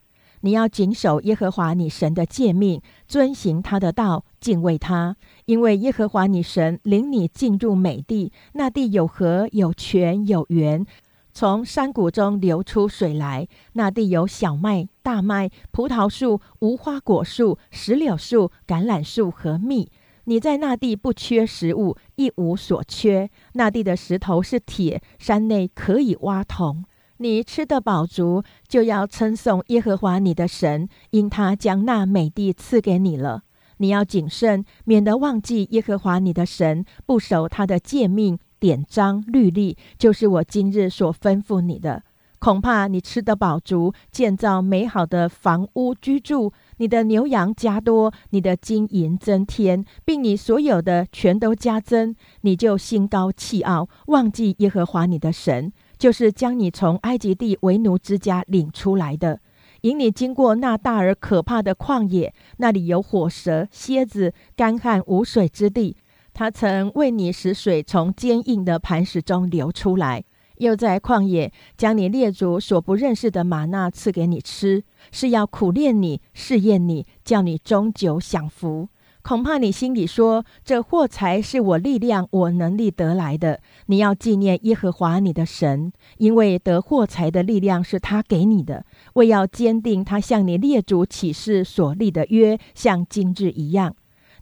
[0.47, 5.17] 你要谨守耶和华你神的诫命，遵行他的道，敬畏他。
[5.43, 10.85] 因为耶和华你神领你进入美地，那地有河、有泉、有源，
[11.33, 13.45] 从山谷中流出水来。
[13.73, 19.91] 那地有小麦、大麦、葡萄树、无花果树、石榴树、橄榄树和蜜。
[20.23, 23.29] 你在那地不缺食物，一无所缺。
[23.55, 26.85] 那地的石头是铁，山内可以挖铜。
[27.18, 33.43] 你吃得饱足，就要称颂耶和华你的神，因他将那美地赐给你了。
[33.78, 42.03] 你要谨慎，免得忘记耶和华你的神，不守他的诫命、典章、律例，就是我今日所吩咐你的。
[42.39, 59.39] 恐怕你吃得饱足，建造美好的房屋居住，你的牛羊加多，你的金银增添，并你所有的全都加增，你就心高气傲，忘记耶和华你的神，就是将你从埃及地为奴之家领出来的，
[59.81, 65.97] 引你经过那大而可怕的旷野，那里有火蛇、蝎子、干旱无水之地。
[66.33, 70.23] 他曾为你使水从坚硬的磐石中流出来。
[70.57, 78.89] 又在旷野将你列祖所不认识的玛纳赐给你吃，是要苦练你、试验你，叫你终究享福。
[79.28, 93.93] 恐怕你心里说：“这货财是我力量、我能力得来的。”你要纪念耶和华你的神，因为得货财的力量是他给你的，为要坚定他向你列祖起誓所立的约，像今日一样。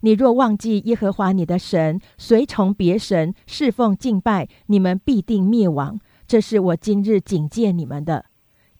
[0.02, 5.98] 你若忘记耶和华你的神，随从别神侍奉敬拜，你们必定灭亡。
[6.28, 8.26] 这是我今日警戒你们的。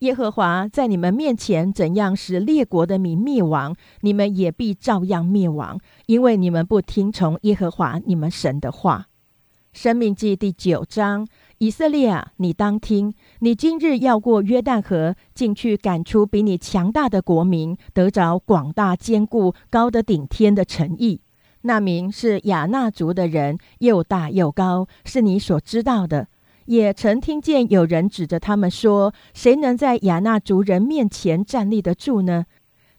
[0.01, 9.07] 耶和华在你们面前怎样使列国的民灭亡，你们也必照样灭亡，因为你们不听从耶和华你们神的话。
[9.73, 11.27] 生命记第九章：
[11.59, 21.21] 以色列啊，你当听，你今日要过约旦河，进去赶出比你强大的国民，得着广大坚固、高的顶天的诚意。
[21.63, 26.29] 那名是亚纳族的人，又大又高，是你所知道的。
[26.67, 32.45] 也曾听见有人指着他们说：“谁能在亚纳族人面前站立得住呢？”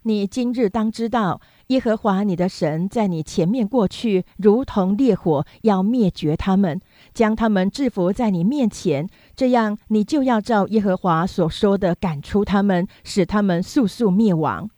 [0.04, 6.80] 你今日当知道，耶和华你的神在你前面过去，如同烈火，要灭绝他们，
[7.14, 9.10] 将他们制服在你面前。
[9.36, 14.70] 这样，你就要照耶和华所说的赶出他们，使他们速速灭亡。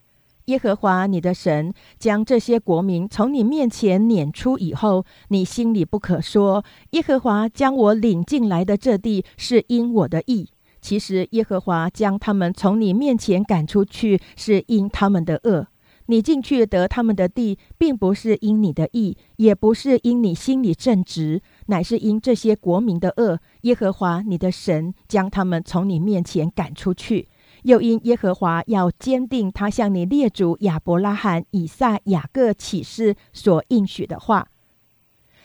[0.49, 10.49] 耶和华你的神将这些国民从你面前撵出以后，你心里不可说：耶和华将我领进来的这地是因我的意。
[10.81, 15.67] 其实耶和华将他们从你面前赶出去，是因他们的恶。
[16.07, 23.37] 你进去得他们的地，并不是因你的意，也不是因你心里正直，乃是因这些国民的恶。
[23.61, 27.27] 耶和华你的神将他们从你面前赶出去。
[27.63, 34.47] 又因耶和华要坚定他向你列祖亚伯拉罕、以撒、雅各起誓所应许的话，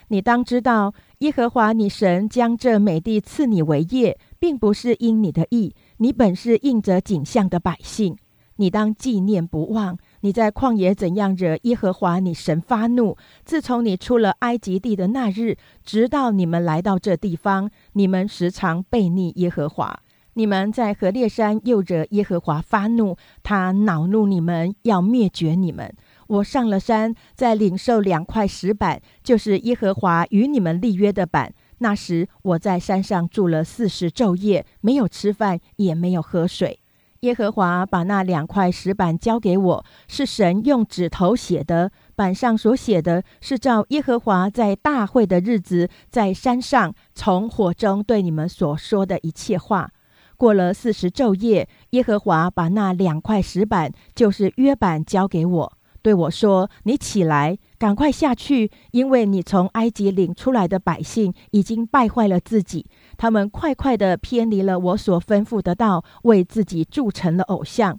[0.09, 8.17] 你当知道，耶和华你神将这美地赐你为业，并不是因你的意，你本是应着景象的百姓。
[8.57, 13.17] 你当纪念不忘，你在旷野怎样惹耶和华你神发怒。
[13.45, 20.04] 自从你出了埃及地的那日，直到你们来到这地方，你们时常背逆耶和华。
[20.37, 25.95] 你们在何烈山又惹耶和华发怒，他恼怒你们，要灭绝你们。
[26.27, 31.55] 我上了山，在领受两块石板，就是耶和华与你们立约的板。
[31.79, 36.81] 那时我在山上住了四十昼夜，没有吃饭，也没有喝水。
[37.21, 41.93] 耶和华把那两块石板交给我，是神用指头写的。
[42.17, 49.93] 板上所写的是照耶和华在大会的日子，在山上从火中对你们所说的一切话。
[50.37, 55.73] 过了四十昼夜，耶和华把那两块石板，就是约板，交给我，
[56.03, 67.99] 对我说：“你起来，赶快下去，因为你从埃及领出来的百姓已经败坏了自己，他们快快的偏离了我所吩咐的道，为自己铸成了偶像。”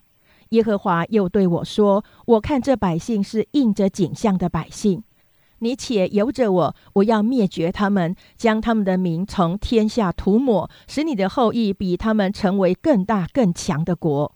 [0.50, 5.04] 耶和华又对我说：“我看这百姓是应着景象的百姓。”
[5.60, 14.36] 你且由着我，我要灭绝他们，将他们的名从天下涂抹，使你的后裔比他们成为更大更强的国。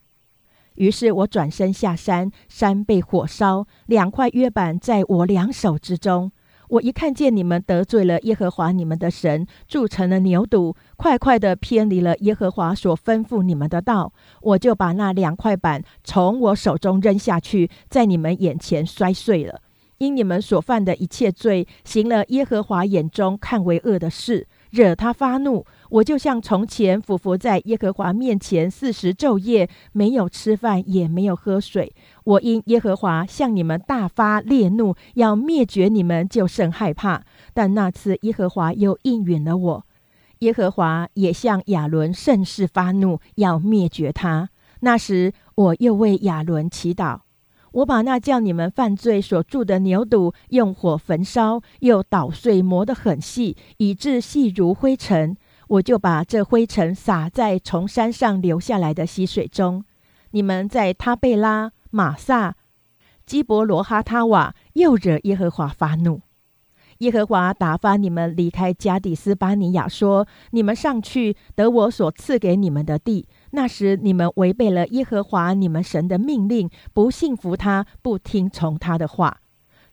[0.75, 6.31] 于是我转身下山，山被火烧，两块约板在我两手之中。
[6.69, 19.61] 我一看见你们得罪了耶和华你们的神，铸成了牛犊，快快的偏离了耶和华所吩咐你们的道，我就把那两块板从我手中扔下去，在你们眼前摔碎了。
[19.99, 31.93] 因你们所犯的一切罪，行了耶和华眼中看为恶的事，惹他发怒，我就像从前俯伏在耶和华面前四十昼夜，没有吃饭，也没有喝水。
[32.23, 37.23] 我因耶和华向你们大发烈怒，要灭绝你们，就甚害怕。
[37.53, 39.85] 但那次耶和华又应允了我，
[40.39, 44.49] 耶和华也向亚伦甚是发怒，要灭绝他。
[44.79, 47.19] 那时我又为亚伦祈祷。
[47.71, 55.35] 我把那叫你们犯罪所铸的牛犊用火焚烧，又捣碎磨得很细，以致细如灰尘。
[55.67, 59.85] 我就把这灰尘撒在从山上流下来的溪水中。
[60.31, 62.55] 你们在他贝拉、马萨、
[63.25, 66.21] 基伯罗哈他瓦又惹耶和华发怒。
[66.99, 79.41] 耶和华打发你们离开加底斯巴尼亚，说：“你们上去得我所赐给你们的地。”那时你们违背了耶和华你们神的命令，不信服他，不听从他的话。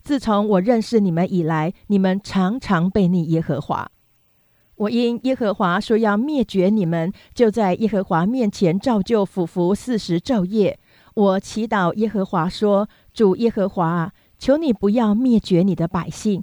[0.02, 3.90] 自从我认识你们以来，你们常常背逆耶和华。
[4.76, 10.78] 我因耶和华说要灭绝你们，就在耶和华面前照旧俯伏四十昼夜。
[11.14, 16.42] 我祈祷耶和华说：“主耶和华啊，求你不要灭绝你的百姓。”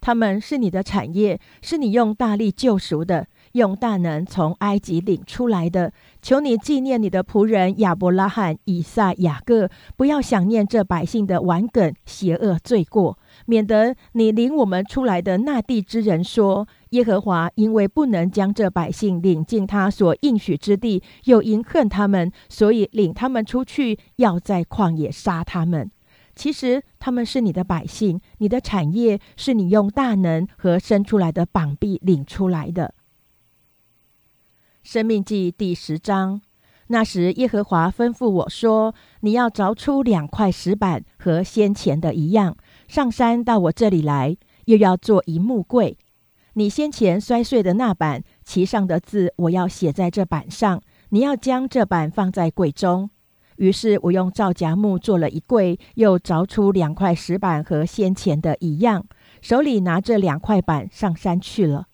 [0.00, 5.92] 他们是你的产业，是你用大力救赎的，用大能从埃及领出来的。
[6.20, 25.90] 求你纪念你的仆人亚伯拉罕、以撒、雅各，不要想念这百姓的顽梗、邪恶、罪过，免得你领我们出来的那地之人说：耶和华因为不能将这百姓领进他所应许之地，又因恨他们，所以领他们出去，要在旷野杀他们。
[26.34, 32.94] 其实他们是你的百姓，你的产业是你用大能和生出来的膀臂领出来的。
[34.82, 36.40] 生命记第十章，
[36.88, 42.56] 那时耶和华吩咐我说：“你要凿出两块石板，和先前的一样，
[42.88, 45.96] 上山到我这里来，又要做一木柜。
[46.54, 53.08] 你先前摔碎的那板，其上的字我要写在这板上，你要将这板放在柜中。”
[53.58, 59.06] 于是我用皂荚木做了一柜，又凿出两块石板和先前的一样，
[59.40, 61.86] 手里拿着两块板上山去了。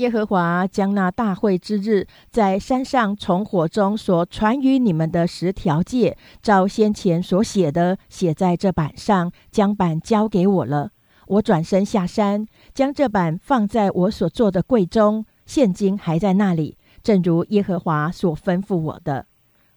[0.00, 10.92] 耶和华将那大会之日在山上从火中所传于你们的十条诫，照先前所写的写在这板上，将板交给我了。
[11.26, 19.26] 我转身下山，将这板放在我所做的柜中，现今还在那里，正如耶和华所吩咐我的。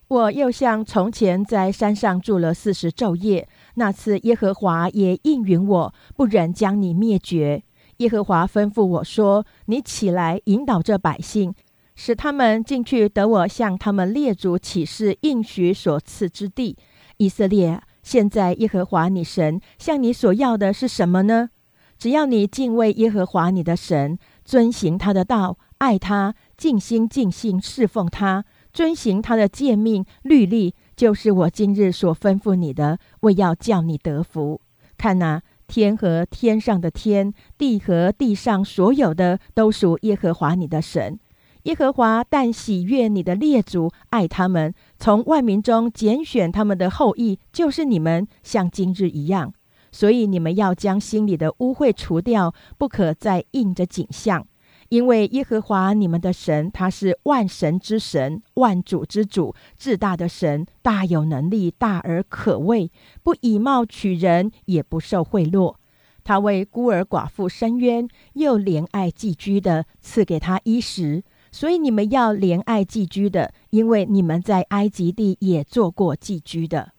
[0.08, 7.64] 我又像从前在山上住了四十昼夜，那次耶和华也应允我，不忍将你灭绝。
[7.98, 11.54] 耶和华吩咐我说：“你起来，引导这百姓，
[11.96, 16.78] 使他们进去得我向他们列祖起誓应许所赐之地。
[17.18, 21.50] 以色列，现在耶和华你神向你所要的是什么呢？
[21.98, 34.60] 只要你敬畏耶和华你的神，遵行他的道，爱他，尽心尽性侍奉他。”遵行他的诫命律例，就是我今日所吩咐你的，为要叫你得福。
[34.98, 35.44] 看哪，
[35.74, 41.18] 天和天上的天，地和地上所有的，都属耶和华你的神。
[41.64, 49.52] 耶和华但喜悦你的列祖，爱他们，从万民中拣选他们的后裔，就是你们，像今日一样。
[49.92, 54.46] 所以你们要将心里的污秽除掉，不可再应着景象。
[54.94, 62.92] 因为耶和华你们的神，他是万神之神，万主之主，至大的神，大有能力，大而可畏，
[63.24, 65.74] 不以貌取人，也不受贿赂。
[66.24, 71.24] 他为孤儿寡妇伸冤，又怜爱寄居的，赐给他衣食。
[71.52, 76.92] 所以你们要怜爱寄居的，因为你们在埃及地也做过寄居的。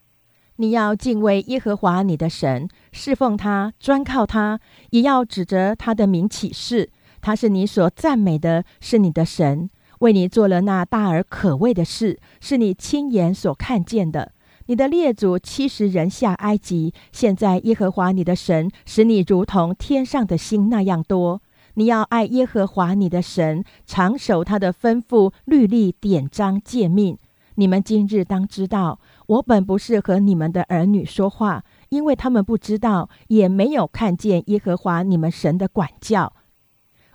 [0.56, 4.58] 你要敬畏耶和华你的神，侍奉他，专靠他，
[4.90, 6.90] 也要指着他的名起誓。
[7.24, 9.70] 他是你所赞美的，是你的神，
[10.00, 14.32] 为你做了那大而可畏的事，是你亲眼所看见的。
[14.66, 21.40] 你的列祖七十人下埃及，现在耶和华你的神使你如同天上的星那样多。
[21.76, 27.16] 你要爱耶和华你的神，常守他的吩咐、律例、典章、诫命。
[27.54, 36.34] 你们今日当知道，我本不是和你们的儿女说话，因为他们不知道，也没有看见耶和华你们神的管教。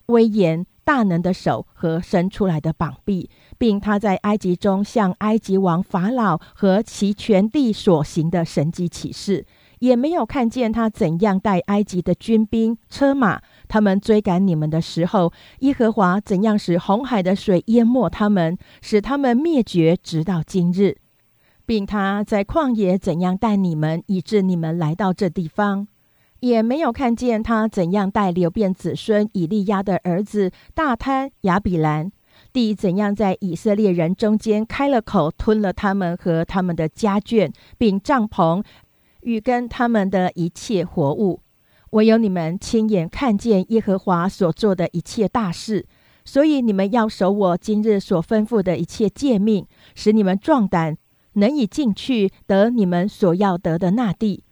[0.09, 9.45] 威严大能的手和伸出来的膀臂，并他在埃及中向埃及王法老和其全地所行的神迹启示，
[9.77, 20.97] 也没有看见他怎样带埃及的军兵车马，他们追赶你们的时候，耶和华怎样使红海的水淹没他们，使他们灭绝，直到今日，
[21.67, 25.87] 并他在旷野怎样带你们，以致你们来到这地方。
[26.41, 32.11] 也没有看见他怎样带流变子孙以利亚的儿子大贪亚比兰，
[32.53, 38.63] 地怎样在以色列人中间开了口，吞了他们和他们的家眷，并帐篷
[39.21, 41.41] 与跟他们的一切活物。
[41.91, 45.85] 唯有你们亲眼看见耶和华所做的一切大事，
[46.23, 49.65] 所以你们要守我今日所吩咐的一切诫命，
[49.95, 50.95] 使你们壮胆，
[51.33, 54.43] 能以进去得你们所要得的那地。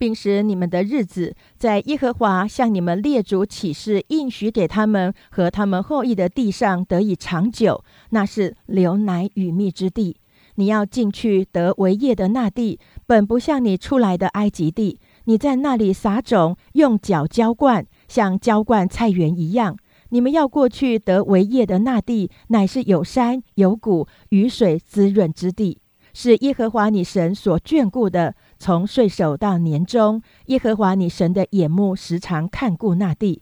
[0.00, 10.16] 并使你们的日子在耶和华向你们列祖起誓应许给他们和他们后裔的地上得以长久，那是流奶与蜜之地。
[10.54, 14.98] 你要进去得为业的那地，本不像你出来的埃及地。
[15.24, 19.76] 你在那里撒种，用脚浇灌，像浇灌菜园一样。
[20.08, 25.78] 你们要过去得为业的那地，乃是有山有谷、雨水滋润之地，
[26.14, 28.34] 是耶和华你神所眷顾的。
[28.60, 33.40] 从岁首到年终，耶和华你神的眼目时常看顾那地。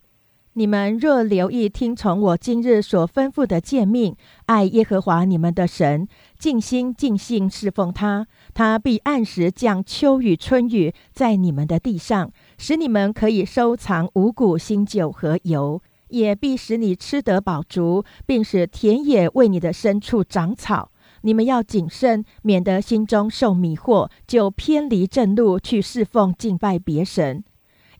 [0.53, 4.15] 你们若留意听从我今日所吩咐的诫命，
[4.45, 6.07] 爱耶和华你们的神，
[6.37, 20.91] 尽心尽性侍奉他，他必按时降秋雨春雨在你们的地上，使你们可以收藏五谷新酒和油，也必使你吃得饱足，并使田野为你的牲畜长草。
[21.21, 27.43] 你们要谨慎，免得心中受迷惑，就偏离正路去侍奉敬拜别神。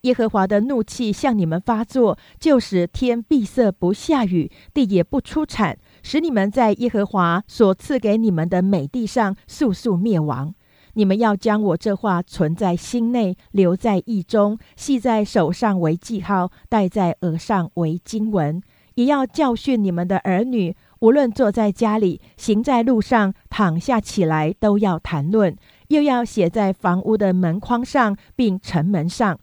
[0.04, 10.56] 耶和华的怒气向你们发作，就使天闭塞不下雨，地也不出产，使你们在耶和华所赐给你们的美地上速速灭亡。
[10.94, 18.62] 你们要将我这话存在心内，留在意中，系在手上为记号，戴在额上为经文，
[18.96, 25.56] 也要教训你们的儿女，无论坐在家里，行在路上，躺下起来，都要谈论，
[25.88, 29.40] 又要写在房屋的门框上，并城门上。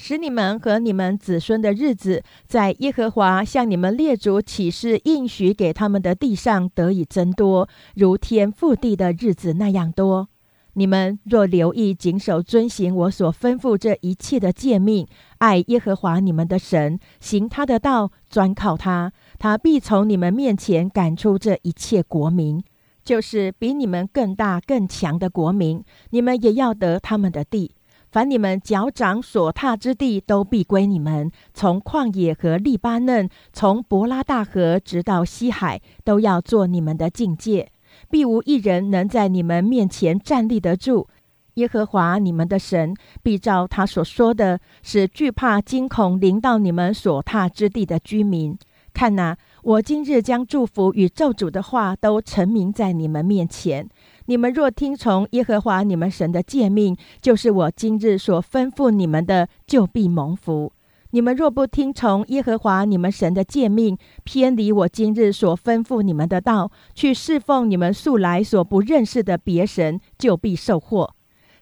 [0.00, 10.28] 使你们和你们子孙的日子，在耶和华向你们列祖起誓应许给他们的地上得以增多，如天覆地的日子那样多。
[10.74, 15.08] 你们若留意谨守遵行我所吩咐这一切的诫命，
[15.38, 22.62] 爱耶和华你们的神，行他的道，专靠他，他必从你们面前赶出这一切国民，
[23.04, 27.74] 就是比你们更大更强的国民，你们也要得他们的地。
[28.10, 31.30] 凡你们脚掌所踏之地，都必归你们。
[31.52, 37.70] 从旷野和利巴嫩，从伯拉大河直到西海，都要做你们的境界。
[38.10, 41.06] 必无一人能在你们面前站立得住。
[41.54, 48.56] 耶和华你们的神必照他所说的，使惧怕惊恐临到你们所踏之地的居民。
[48.92, 53.88] 看哪，我今日将祝福与咒诅的话都陈明在你们面前。
[54.26, 60.72] 你们若听从耶和华你们神的诫命，就是我今日所吩咐你们的，就必蒙福。
[61.10, 71.14] 你们若不听从耶和华你们神的诫命，偏离我今日所吩咐你们的道，去侍奉你们素来所不认识的别神，就必受祸。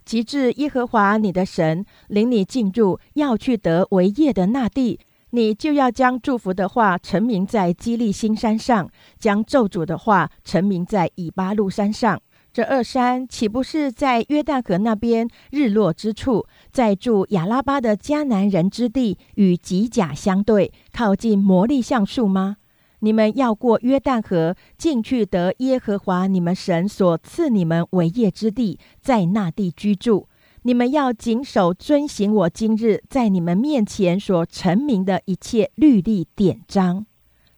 [0.04, 4.98] 及至耶和华你的神领你进入要去得为业的那地，
[5.30, 12.20] 你就要将祝福的话陈明在基利新山上，将咒诅的话陈明在以巴路山上。
[12.52, 22.56] 这二山岂不是在约旦河那边日落之处，在住亚拉巴的迦南人之地，与吉甲相对，靠近魔力橡树吗？
[23.00, 30.28] 你们要过约旦河，进去得耶和华你们神所赐你们为业之地，在那地居住。
[30.66, 37.06] 你们要谨守遵行我今日在你们面前所成名的一切律例典章。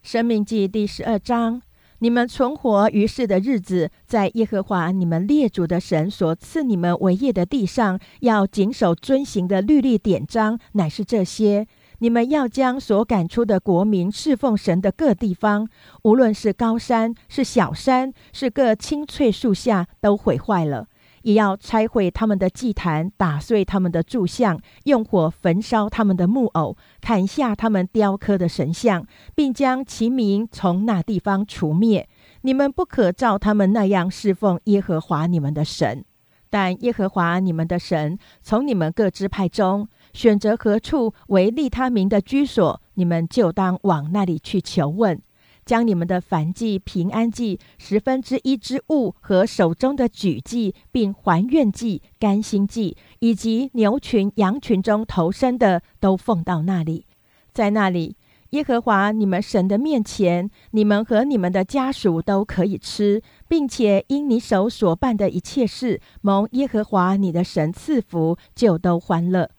[0.03, 1.59] 生命记第十二章。
[2.01, 11.65] 你们存活于世的日子，在耶和华你们列祖的神所赐你们为业的地上，要谨守遵行的律例典章，乃是这些：
[11.97, 15.67] 你们要将所赶出的国民侍奉神的各地方，
[16.03, 20.87] 无论是高山是小山，是各青翠树下，都毁坏了。
[21.23, 29.05] 也要拆毁他们的祭坛，打碎他们的柱像，用火焚烧他们的木偶，砍下他们雕刻的神像，
[29.35, 32.07] 并将其名从那地方除灭。
[32.41, 36.05] 你们不可照他们那样侍奉耶和华你们的神。
[36.51, 45.21] 但耶和华你们的神从你们各支派中选择何处为利他名的居所，你们就当往那里去求问。
[45.69, 57.05] 将你们的燔祭、平安祭、十分之一之物和手中的举祭，并还愿祭、甘心祭，以及牛群、羊群中投生的，都奉到那里。
[57.53, 58.15] 在那里，
[58.49, 69.51] 耶和华你们神的面前，你们和你们的家属都可以吃，并且因你手所办的一切事，蒙耶和华你的神赐福，就都欢乐。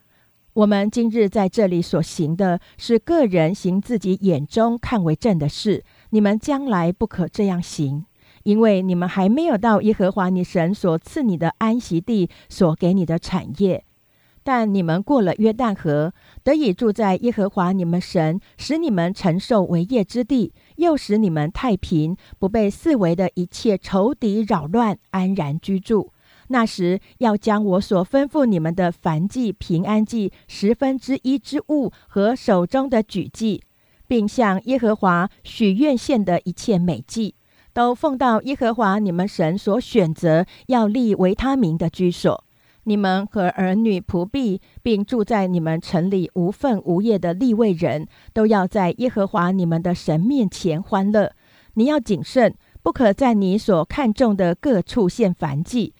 [0.53, 5.85] 我们今日在这里所行的是个人行自己眼中看为正的事。
[6.11, 8.05] 你们将来不可这样行，
[8.43, 13.83] 因为你们还没有到耶和华你神所赐你的安息地所给你的产业。
[14.43, 26.11] 但你们过了约旦河，得以住在耶和华你们神使你们承受为业之地，又使你们太平，不被四围的一切仇敌扰乱，安然居住。
[26.47, 33.61] 那时要将我所吩咐你们的凡祭、平安祭、十分之一之物和手中的举祭。
[34.11, 37.33] 并向耶和华许愿献的一切美祭，
[37.71, 42.43] 都奉到耶和华你们神所选择要立为他名的居所。
[42.83, 51.31] 你们和儿女仆婢，并住在你们城里无份无业的立位人都要在耶和华你们的神面前欢乐。
[51.75, 52.53] 你要谨慎，
[52.83, 55.93] 不可在你所看重的各处献燔祭，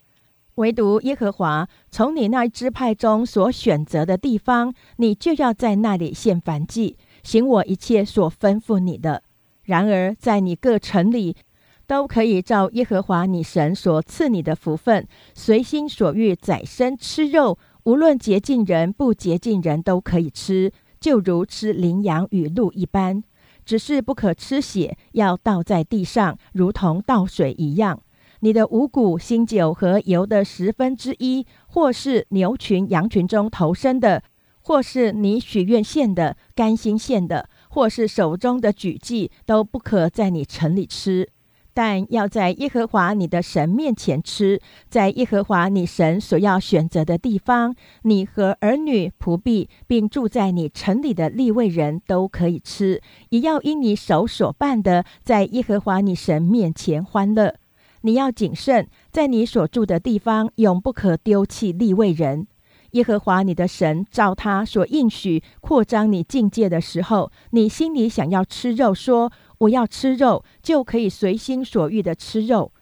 [0.56, 9.22] 唯独耶和华从你那支派中所选择的地方，你就要在那里献燔祭，行我一切所吩咐你的。
[9.64, 11.36] 然而，在你各城里。
[11.84, 23.22] 都可以照耶和华你神所赐你的福分，随心所欲宰牲吃肉，无论洁净人不洁净人都可以吃，就如吃羚羊与鹿一般。
[23.66, 28.00] 只是不可吃血，要倒在地上，如同倒水一样。
[28.40, 34.22] 你的五谷、新酒和油的十分之一，或是牛群、羊群中投生的，
[34.62, 41.28] 或是你许愿献的、甘心献的，或是手中的举祭，都不可在你城里吃。
[41.74, 44.60] 但要在耶和华你的神面前吃，
[44.90, 53.00] 在耶和华你神所要选择的地方，你和儿女仆婢，并住在你城里的立位人都可以吃，
[53.30, 57.54] 也要因你手所办的，在耶和华你神面前欢乐。
[58.02, 62.46] 你要谨慎，在你所住的地方，永不可丢弃立位人。
[62.92, 69.30] 耶和华你的神照他所应许扩张你境界的时候，你心里想要吃肉，说。
[69.62, 72.72] 我要吃肉，就可以随心所欲的吃肉。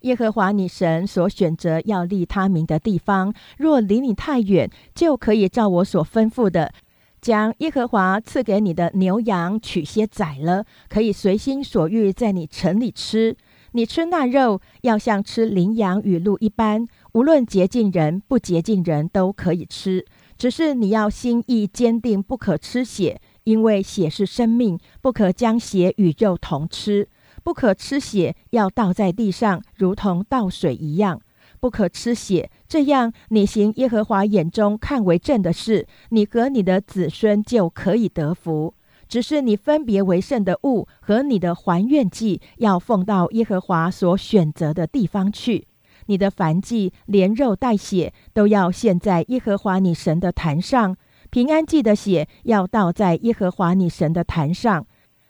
[0.00, 6.72] 耶和华你神所选择要立他名的地方，若离你太远，就可以照我所吩咐的，
[7.20, 13.36] 将耶和华赐给你的牛羊取些宰了，可以随心所欲在你城里吃。
[13.72, 20.04] 你吃那肉，要像吃羚羊与鹿一般，无论洁净人不洁净人都可以吃，
[20.36, 23.20] 只是你要心意坚定，不可吃血。
[23.44, 27.08] 因为血是生命，不可将血与肉同吃，
[27.44, 31.20] 不可吃血，要倒在地上，如同倒水一样，
[31.60, 32.50] 不可吃血。
[32.66, 38.74] 这样，你行耶和华眼中看为正的事，你和你的子孙就可以得福。
[39.06, 45.68] 只是你分别为圣的物和你的还愿祭，要奉到耶和华所选择的地方去。
[46.06, 50.96] 你的燔祭连肉带血，都要献在耶和华你神的坛上。
[51.30, 54.86] 平安祭的血要倒在耶和华你神的坛上，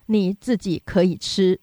[0.06, 1.60] 你自己可以吃。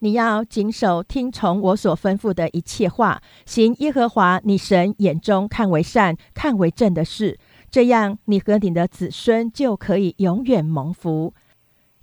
[0.00, 7.38] 你要谨守听从我所吩咐的一切话，行耶和华你神眼中看为善、看为正的事，
[7.70, 11.34] 这样你和你的子孙就可以永远蒙福。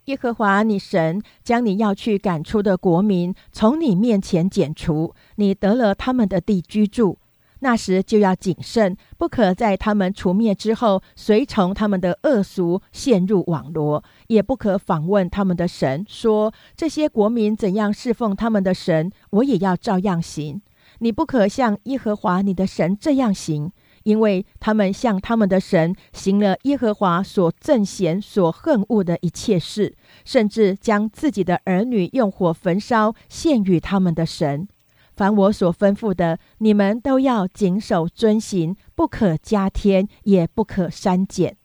[0.07, 7.17] 耶和华你神将你要去赶出的国民从你面前剪除，你得了他们的地居住。
[7.59, 20.61] 那时就要谨慎，不可在他们除灭之后，随从他们的恶俗陷入网罗；也不可访问他们的神，说这些国民怎样侍奉他们的神，我也要照样行。
[20.99, 23.71] 你不可像耶和华你的神这样行，
[24.07, 29.93] 因为他们向他们的神行了耶和华所憎嫌、所恨恶的一切事，
[30.23, 34.65] 甚至将自己的儿女用火焚烧，献与他们的神。
[35.13, 41.57] 凡我所吩咐的，你们都要谨守遵行，不可加添，也不可删减。